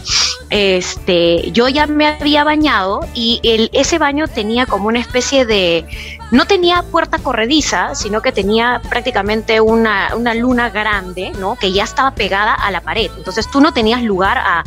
[0.51, 5.87] Este, yo ya me había bañado y el, ese baño tenía como una especie de,
[6.31, 11.57] no tenía puerta corrediza, sino que tenía prácticamente una, una luna grande, ¿no?
[11.57, 13.11] Que ya estaba pegada a la pared.
[13.17, 14.65] Entonces tú no tenías lugar a,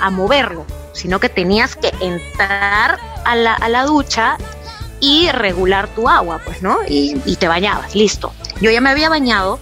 [0.00, 4.36] a, moverlo, sino que tenías que entrar a la, a la ducha
[5.00, 6.78] y regular tu agua, pues, ¿no?
[6.88, 8.32] Y, y te bañabas, listo.
[8.60, 9.58] Yo ya me había bañado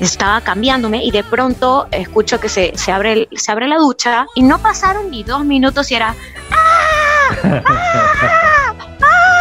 [0.00, 4.42] estaba cambiándome y de pronto escucho que se, se, abre, se abre la ducha y
[4.42, 6.14] no pasaron ni dos minutos y era
[6.50, 7.62] ¡Ah!
[7.66, 8.74] ¡Ah!
[9.02, 9.34] ¡Ah!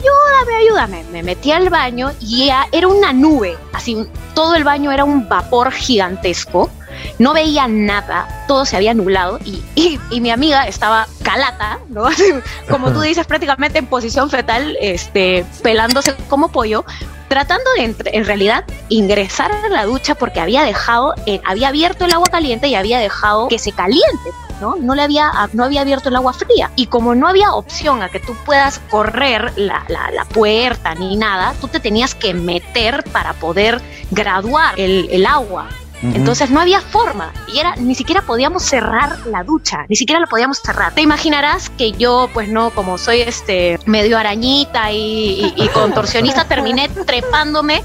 [0.00, 1.04] ayúdame, ayúdame.
[1.12, 5.72] Me metí al baño y era una nube, así todo el baño era un vapor
[5.72, 6.70] gigantesco.
[7.18, 9.62] No veía nada, todo se había nublado y,
[10.10, 12.04] y, mi amiga estaba calata, ¿no?
[12.68, 16.84] como tú dices, prácticamente en posición fetal, este, pelándose como pollo,
[17.30, 22.12] tratando de en realidad ingresar a la ducha porque había dejado, eh, había abierto el
[22.12, 24.30] agua caliente y había dejado que se caliente.
[24.60, 24.74] ¿no?
[24.76, 26.72] No le había, no había abierto el agua fría.
[26.74, 31.54] Y como no había opción a que tú puedas correr la, la, puerta ni nada,
[31.60, 35.68] tú te tenías que meter para poder graduar el, el agua.
[36.02, 40.26] Entonces no había forma y era ni siquiera podíamos cerrar la ducha, ni siquiera la
[40.26, 40.94] podíamos cerrar.
[40.94, 47.82] Te imaginarás que yo, pues no, como soy este medio arañita y, contorsionista, terminé trepándome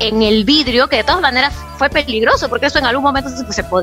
[0.00, 3.30] en el vidrio, que de todas maneras fue peligroso, porque eso en algún momento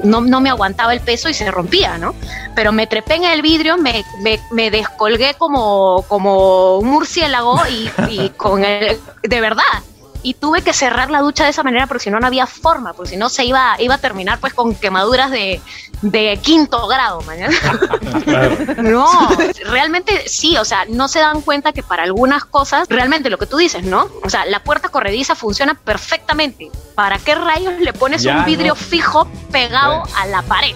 [0.03, 2.15] no, no, me aguantaba el peso y se rompía, ¿no?
[2.55, 4.05] Pero me trepé en el vidrio, me,
[4.51, 9.63] me, descolgué como, como un murciélago y, y con el, de verdad,
[10.25, 12.93] y tuve que cerrar la ducha de esa manera porque si no no había forma,
[12.93, 15.61] porque si no se iba, iba a terminar pues con quemaduras de,
[16.01, 17.55] de quinto grado, mañana.
[18.81, 19.07] no,
[19.69, 23.45] realmente sí, o sea, no se dan cuenta que para algunas cosas, realmente lo que
[23.45, 24.07] tú dices, ¿no?
[24.23, 26.71] O sea, la puerta corrediza funciona perfectamente.
[26.95, 30.73] ¿Para qué rayos le pones un vidrio fijo pegado a la pared?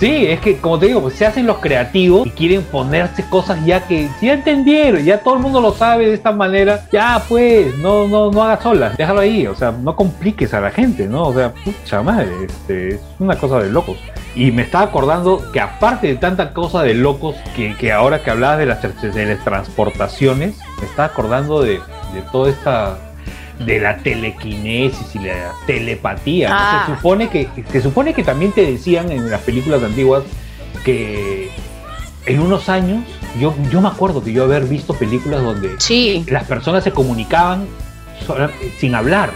[0.00, 3.58] Sí, es que como te digo, pues se hacen los creativos y quieren ponerse cosas
[3.66, 6.88] ya que ya entendieron, ya todo el mundo lo sabe de esta manera.
[6.92, 10.70] Ya pues, no, no, no hagas sola, déjalo ahí, o sea, no compliques a la
[10.70, 11.24] gente, ¿no?
[11.28, 13.98] O sea, pucha madre, este, es una cosa de locos.
[14.34, 18.30] Y me estaba acordando que aparte de tanta cosa de locos, que, que ahora que
[18.30, 21.80] hablabas de las, de transportaciones, me estaba acordando de,
[22.12, 22.98] de toda esta
[23.64, 26.48] de la telequinesis y la telepatía.
[26.48, 26.84] Se ah.
[26.86, 30.24] supone que se supone que también te decían en las películas antiguas
[30.84, 31.50] que
[32.26, 33.04] en unos años
[33.40, 35.76] yo yo me acuerdo que yo haber visto películas donde
[36.28, 37.66] las personas se comunicaban
[38.78, 39.30] sin hablar,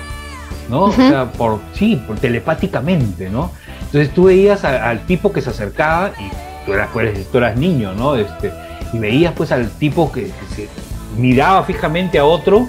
[0.68, 0.84] ¿no?
[0.84, 3.52] O sea, por sí, por telepáticamente, ¿no?
[3.86, 6.30] Entonces tú veías al tipo que se acercaba y
[6.64, 8.14] tú eras, pues, tú eras niño, ¿no?
[8.14, 8.52] Este,
[8.92, 10.68] y veías pues al tipo que, se
[11.16, 12.66] miraba fijamente a otro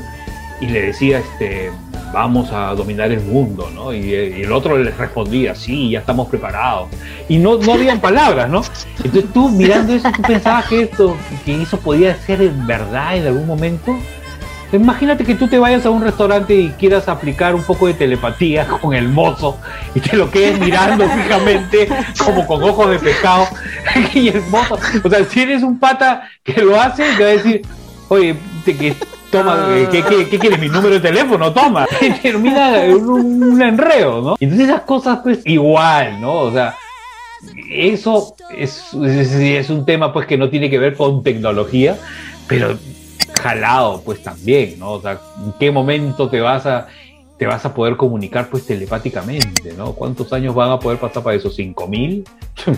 [0.60, 1.72] y le decía, este,
[2.14, 3.94] vamos a dominar el mundo, ¿no?
[3.94, 6.90] Y, el otro le respondía, sí, ya estamos preparados.
[7.30, 8.62] Y no, no habían palabras, ¿no?
[9.04, 13.28] Entonces tú mirando eso, tú pensabas que esto, que eso podía ser en verdad en
[13.28, 13.96] algún momento.
[14.74, 18.68] Imagínate que tú te vayas a un restaurante y quieras aplicar un poco de telepatía
[18.82, 19.58] con el mozo
[19.94, 21.90] y te lo quedes mirando fijamente
[22.24, 23.48] como con ojos de pescado
[24.14, 27.34] y el mozo, o sea, si eres un pata que lo hace, te va a
[27.34, 27.62] decir,
[28.10, 28.36] oye,
[29.32, 30.60] toma, ¿qué, qué, quieres?
[30.60, 31.88] Mi número de teléfono, toma.
[32.02, 34.36] Y termina un, un enreo, ¿no?
[34.40, 36.34] Entonces esas cosas, pues, igual, ¿no?
[36.34, 36.76] O sea,
[37.70, 41.98] eso es, es, es, un tema, pues, que no tiene que ver con tecnología,
[42.48, 42.78] pero
[43.42, 44.94] jalado, pues también, ¿no?
[44.94, 46.88] O sea, ¿en qué momento te vas a
[47.38, 49.94] te vas a poder comunicar pues telepáticamente, ¿no?
[49.94, 51.50] ¿Cuántos años van a poder pasar para eso?
[51.50, 52.24] ¿5000?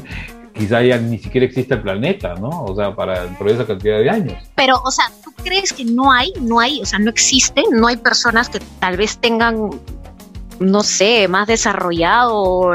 [0.53, 2.63] Quizá ya ni siquiera existe el planeta, ¿no?
[2.63, 4.41] O sea, para de esa cantidad de años.
[4.55, 7.87] Pero, o sea, ¿tú crees que no hay, no hay, o sea, no existen, no
[7.87, 9.71] hay personas que tal vez tengan
[10.59, 12.73] no sé, más desarrollado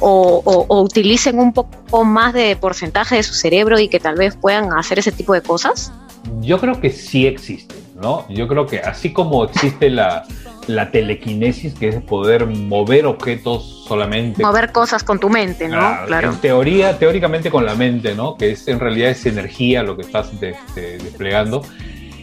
[0.00, 4.72] o, utilicen un poco más de porcentaje de su cerebro y que tal vez puedan
[4.72, 5.92] hacer ese tipo de cosas?
[6.40, 8.26] Yo creo que sí existe, ¿no?
[8.28, 10.24] Yo creo que así como existe la,
[10.68, 14.42] la telequinesis, que es poder mover objetos solamente.
[14.42, 15.78] Mover cosas con tu mente, ¿no?
[16.06, 16.30] claro.
[16.30, 18.36] En teoría, teóricamente con la mente, ¿no?
[18.36, 21.62] Que es en realidad es energía lo que estás desplegando.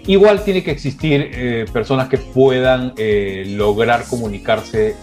[0.08, 4.96] Igual tiene que existir eh, personas que puedan eh, lograr comunicarse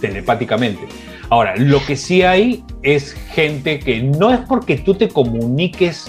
[0.00, 0.86] telepáticamente.
[1.28, 6.08] Ahora, lo que sí hay es gente que no es porque tú te comuniques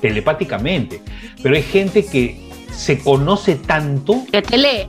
[0.00, 1.00] telepáticamente,
[1.42, 4.24] pero hay gente que se conoce tanto.
[4.30, 4.88] Que te lee.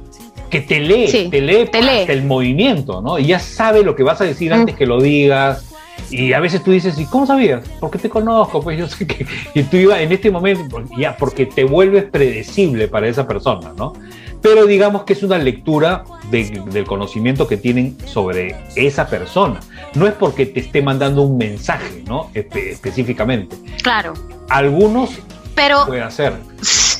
[0.49, 3.19] Que te lee, te lee, hasta el movimiento, ¿no?
[3.19, 4.77] Y ya sabe lo que vas a decir antes mm.
[4.77, 5.65] que lo digas.
[6.09, 7.63] Y a veces tú dices, ¿y cómo sabías?
[7.79, 9.25] Porque te conozco, pues yo sé que.
[9.53, 13.93] Y tú ibas en este momento, ya, porque te vuelves predecible para esa persona, ¿no?
[14.41, 19.59] Pero digamos que es una lectura del conocimiento que tienen sobre esa persona.
[19.95, 22.29] No es porque te esté mandando un mensaje, ¿no?
[22.33, 23.57] específicamente.
[23.81, 24.13] Claro.
[24.49, 25.11] Algunos
[25.55, 26.33] pero, puede hacer.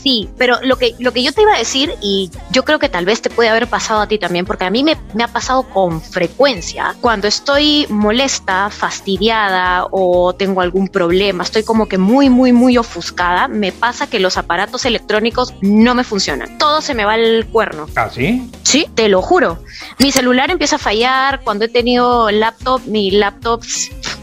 [0.01, 2.89] Sí, pero lo que, lo que yo te iba a decir, y yo creo que
[2.89, 5.27] tal vez te puede haber pasado a ti también, porque a mí me, me ha
[5.27, 12.29] pasado con frecuencia, cuando estoy molesta, fastidiada o tengo algún problema, estoy como que muy,
[12.29, 16.57] muy, muy ofuscada, me pasa que los aparatos electrónicos no me funcionan.
[16.57, 17.87] Todo se me va al cuerno.
[17.95, 18.49] ¿Ah, sí?
[18.63, 19.59] Sí, te lo juro.
[19.97, 23.63] Mi celular empieza a fallar, cuando he tenido laptop, mi laptop,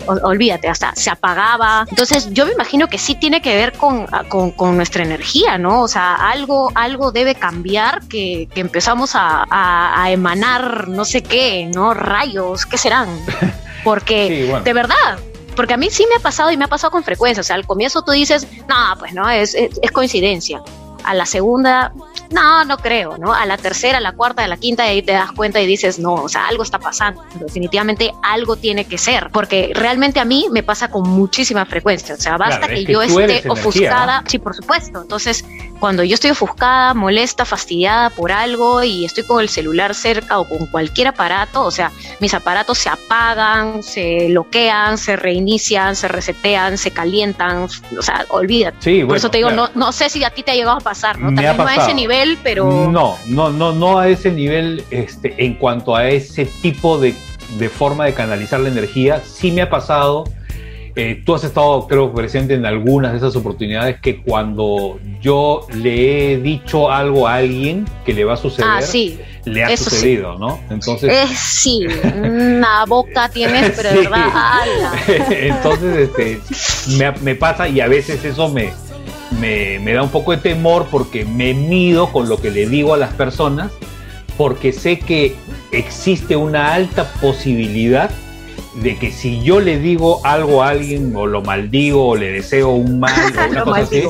[0.06, 1.86] olvídate, hasta se apagaba.
[1.88, 5.82] Entonces yo me imagino que sí tiene que ver con, con, con nuestra energía, ¿no?
[5.82, 11.92] O sea, algo, algo debe cambiar que, empezamos a, emanar no sé qué, ¿no?
[11.94, 13.08] Rayos, ¿qué serán?
[13.84, 15.18] Porque, de verdad,
[15.54, 17.40] porque a mí sí me ha pasado y me ha pasado con frecuencia.
[17.40, 20.60] O sea, al comienzo tú dices, no, pues no, es, es coincidencia.
[21.06, 21.92] A la segunda,
[22.30, 23.32] no, no creo, ¿no?
[23.32, 25.66] A la tercera, a la cuarta, a la quinta, y ahí te das cuenta y
[25.66, 27.22] dices, no, o sea, algo está pasando.
[27.34, 32.14] Definitivamente algo tiene que ser, porque realmente a mí me pasa con muchísima frecuencia.
[32.14, 34.22] O sea, basta que, yo esté ofuscada.
[34.26, 35.02] Sí, por supuesto.
[35.02, 35.44] Entonces,
[35.78, 40.48] cuando yo estoy ofuscada, molesta, fastidiada por algo y estoy con el celular cerca o
[40.48, 46.78] con cualquier aparato, o sea, mis aparatos se apagan, se bloquean, se reinician, se resetean,
[46.78, 48.76] se calientan, o sea, olvídate.
[48.80, 50.80] Sí, por eso te digo, no, no sé si a ti te ha llegado a
[50.80, 51.30] pasar, ¿no?
[51.30, 52.88] No a ese nivel pero...
[52.90, 57.14] No, no, no, no a ese nivel este, en cuanto a ese tipo de,
[57.68, 59.22] forma de canalizar la energía.
[59.24, 60.24] Sí me ha pasado,
[60.94, 66.32] eh, tú has estado creo presente en algunas de esas oportunidades que cuando yo le
[66.32, 68.80] he dicho algo a alguien que le va a suceder, ah,
[69.44, 70.58] le ha sucedido, ¿no?
[70.70, 71.12] Entonces...
[71.12, 74.64] Eh, sí, una boca tienes, pero de verdad...
[75.30, 76.40] Entonces, este,
[76.96, 78.72] me, me pasa y a veces eso me
[79.30, 82.96] me, da un poco de temor porque me mido con lo que le digo a
[82.96, 83.72] las personas,
[84.36, 85.36] porque sé que
[85.72, 88.10] existe una alta posibilidad
[88.76, 92.72] de que si yo le digo algo a alguien o lo maldigo o le deseo
[92.72, 94.02] un mal o una cosa así,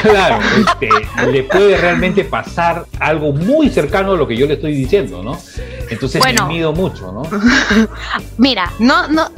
[0.00, 0.88] claro, este,
[1.30, 5.38] le puede realmente pasar algo muy cercano a lo que yo le estoy diciendo, ¿no?
[5.90, 7.22] Entonces me mido mucho, ¿no?
[8.38, 9.30] Mira, no, no,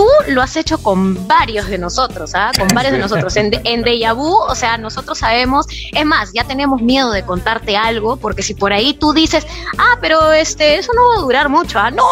[0.00, 2.52] tú lo has hecho con varios de nosotros, ¿ah?
[2.58, 3.36] Con varios de nosotros.
[3.36, 7.76] En, en Deja Vu, o sea, nosotros sabemos, es más, ya tenemos miedo de contarte
[7.76, 9.46] algo, porque si por ahí tú dices,
[9.76, 11.90] ah, pero este, eso no va a durar mucho, ¿ah?
[11.90, 12.06] No,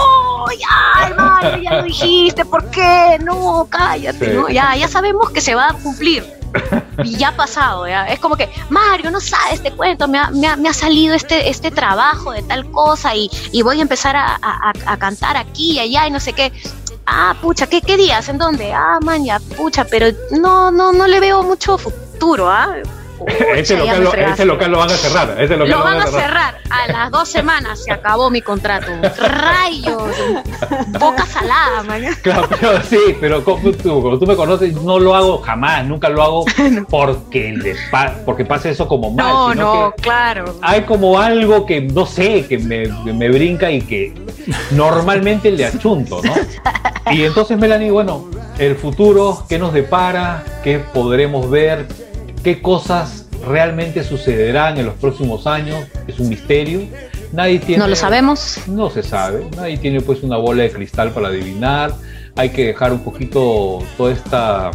[0.51, 3.19] ya, hermano, ya lo dijiste, ¿por qué?
[3.25, 4.51] No, cállate, ¿no?
[4.51, 6.39] Ya, ya sabemos que se va a cumplir
[7.05, 8.07] y ya ha pasado, ¿ya?
[8.07, 11.71] es como que, Mario, no sabes, te cuento, me ha, me ha, salido este, este
[11.71, 16.07] trabajo de tal cosa y, y voy a empezar a, a, cantar aquí y allá
[16.07, 16.53] y no sé qué.
[17.11, 18.29] Ah, pucha, ¿qué, qué días?
[18.29, 18.71] ¿En dónde?
[18.75, 22.75] Ah, man, ya, pucha, pero no, no, no le veo mucho futuro, ¿ah?
[23.57, 24.11] ese, local lo,
[24.45, 25.29] local lo, van a cerrar.
[25.29, 26.59] Local lo, van, a cerrar.
[26.71, 28.93] A las dos semanas se acabó mi contrato.
[29.17, 30.13] Rayos.
[30.99, 31.99] Boca salada, man.
[32.23, 35.85] Claro, pero sí, pero como tú, tú, me conoces, no lo hago jamás.
[35.85, 36.45] Nunca lo hago
[36.91, 37.75] porque, le
[38.25, 39.27] porque pase eso como mal.
[39.27, 40.57] No, no, claro.
[40.63, 44.15] Hay como algo que, no sé, que me, me brinca y que
[44.73, 46.35] normalmente le achunto, ¿no?
[47.13, 50.45] Y entonces, Melanie, bueno, el futuro, ¿qué nos depara?
[50.63, 51.87] ¿Qué podremos ver?
[52.49, 56.81] Qué cosas realmente sucederán en los próximos años es un misterio.
[57.31, 58.63] Nadie tiene, no lo sabemos.
[58.67, 59.47] No se sabe.
[59.55, 61.93] Nadie tiene pues una bola de cristal para adivinar.
[62.37, 64.71] Hay que dejar un poquito toda esta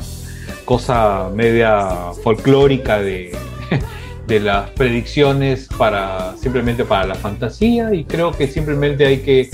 [0.65, 3.35] cosa media folclórica de,
[4.27, 9.49] de las predicciones para simplemente para la fantasía y creo que simplemente hay que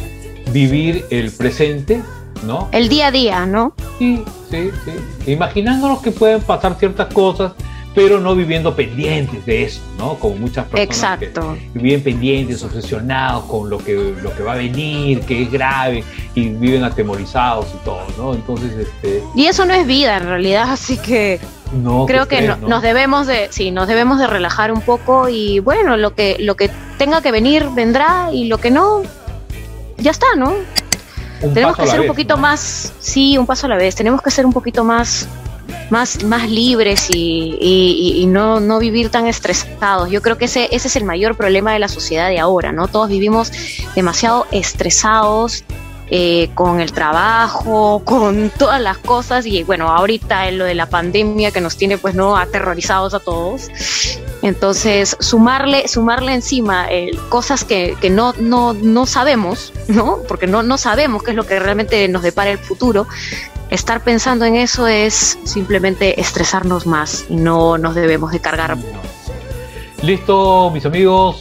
[0.51, 2.01] vivir el presente,
[2.45, 2.67] ¿no?
[2.73, 3.75] El día a día, ¿no?
[3.97, 5.31] Sí, sí, sí.
[5.31, 7.53] Imaginándonos que pueden pasar ciertas cosas
[7.99, 10.13] pero no viviendo pendientes de eso, ¿no?
[10.15, 11.57] Como muchas personas Exacto.
[11.73, 16.05] que viven pendientes, obsesionados con lo que, lo que va a venir, que es grave,
[16.33, 18.33] y viven atemorizados y todo, ¿no?
[18.33, 19.21] Entonces, este...
[19.35, 21.41] Y eso no es vida en realidad, así que...
[21.73, 25.97] No, creo que nos debemos de sí nos debemos de relajar un poco y bueno
[25.97, 29.03] lo que lo que tenga que venir vendrá y lo que no
[29.99, 30.55] ya está no
[31.53, 34.47] tenemos que ser un poquito más sí un paso a la vez tenemos que ser
[34.47, 35.27] un poquito más
[35.89, 40.09] más, más libres y, no, no, vivir tan estresados.
[40.09, 42.87] Yo creo que ese, ese es el mayor problema de la sociedad de ahora, ¿no?
[42.87, 43.51] Todos vivimos
[43.95, 45.63] demasiado estresados
[46.11, 50.87] eh, con el trabajo, con todas las cosas y bueno, ahorita en lo de la
[50.87, 53.69] pandemia que nos tiene pues no aterrorizados a todos.
[54.41, 60.19] Entonces, sumarle, sumarle encima eh, cosas que, que no, no, no sabemos, ¿no?
[60.27, 63.05] Porque no, no sabemos qué es lo que realmente nos depara el futuro.
[63.69, 68.77] Estar pensando en eso es simplemente estresarnos más y no nos debemos de cargar.
[70.01, 71.37] Listo, mis amigos.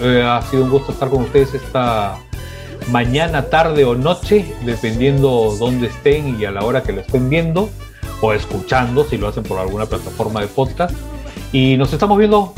[0.00, 2.18] Eh, ha sido un gusto estar con ustedes esta
[2.88, 7.68] mañana, tarde o noche, dependiendo dónde estén y a la hora que lo estén viendo
[8.20, 10.94] o escuchando, si lo hacen por alguna plataforma de podcast.
[11.52, 12.54] Y nos estamos viendo.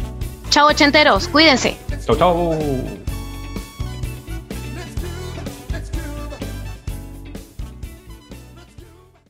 [0.50, 1.76] Chao, ochenteros, cuídense.
[2.06, 3.05] Chao, chao.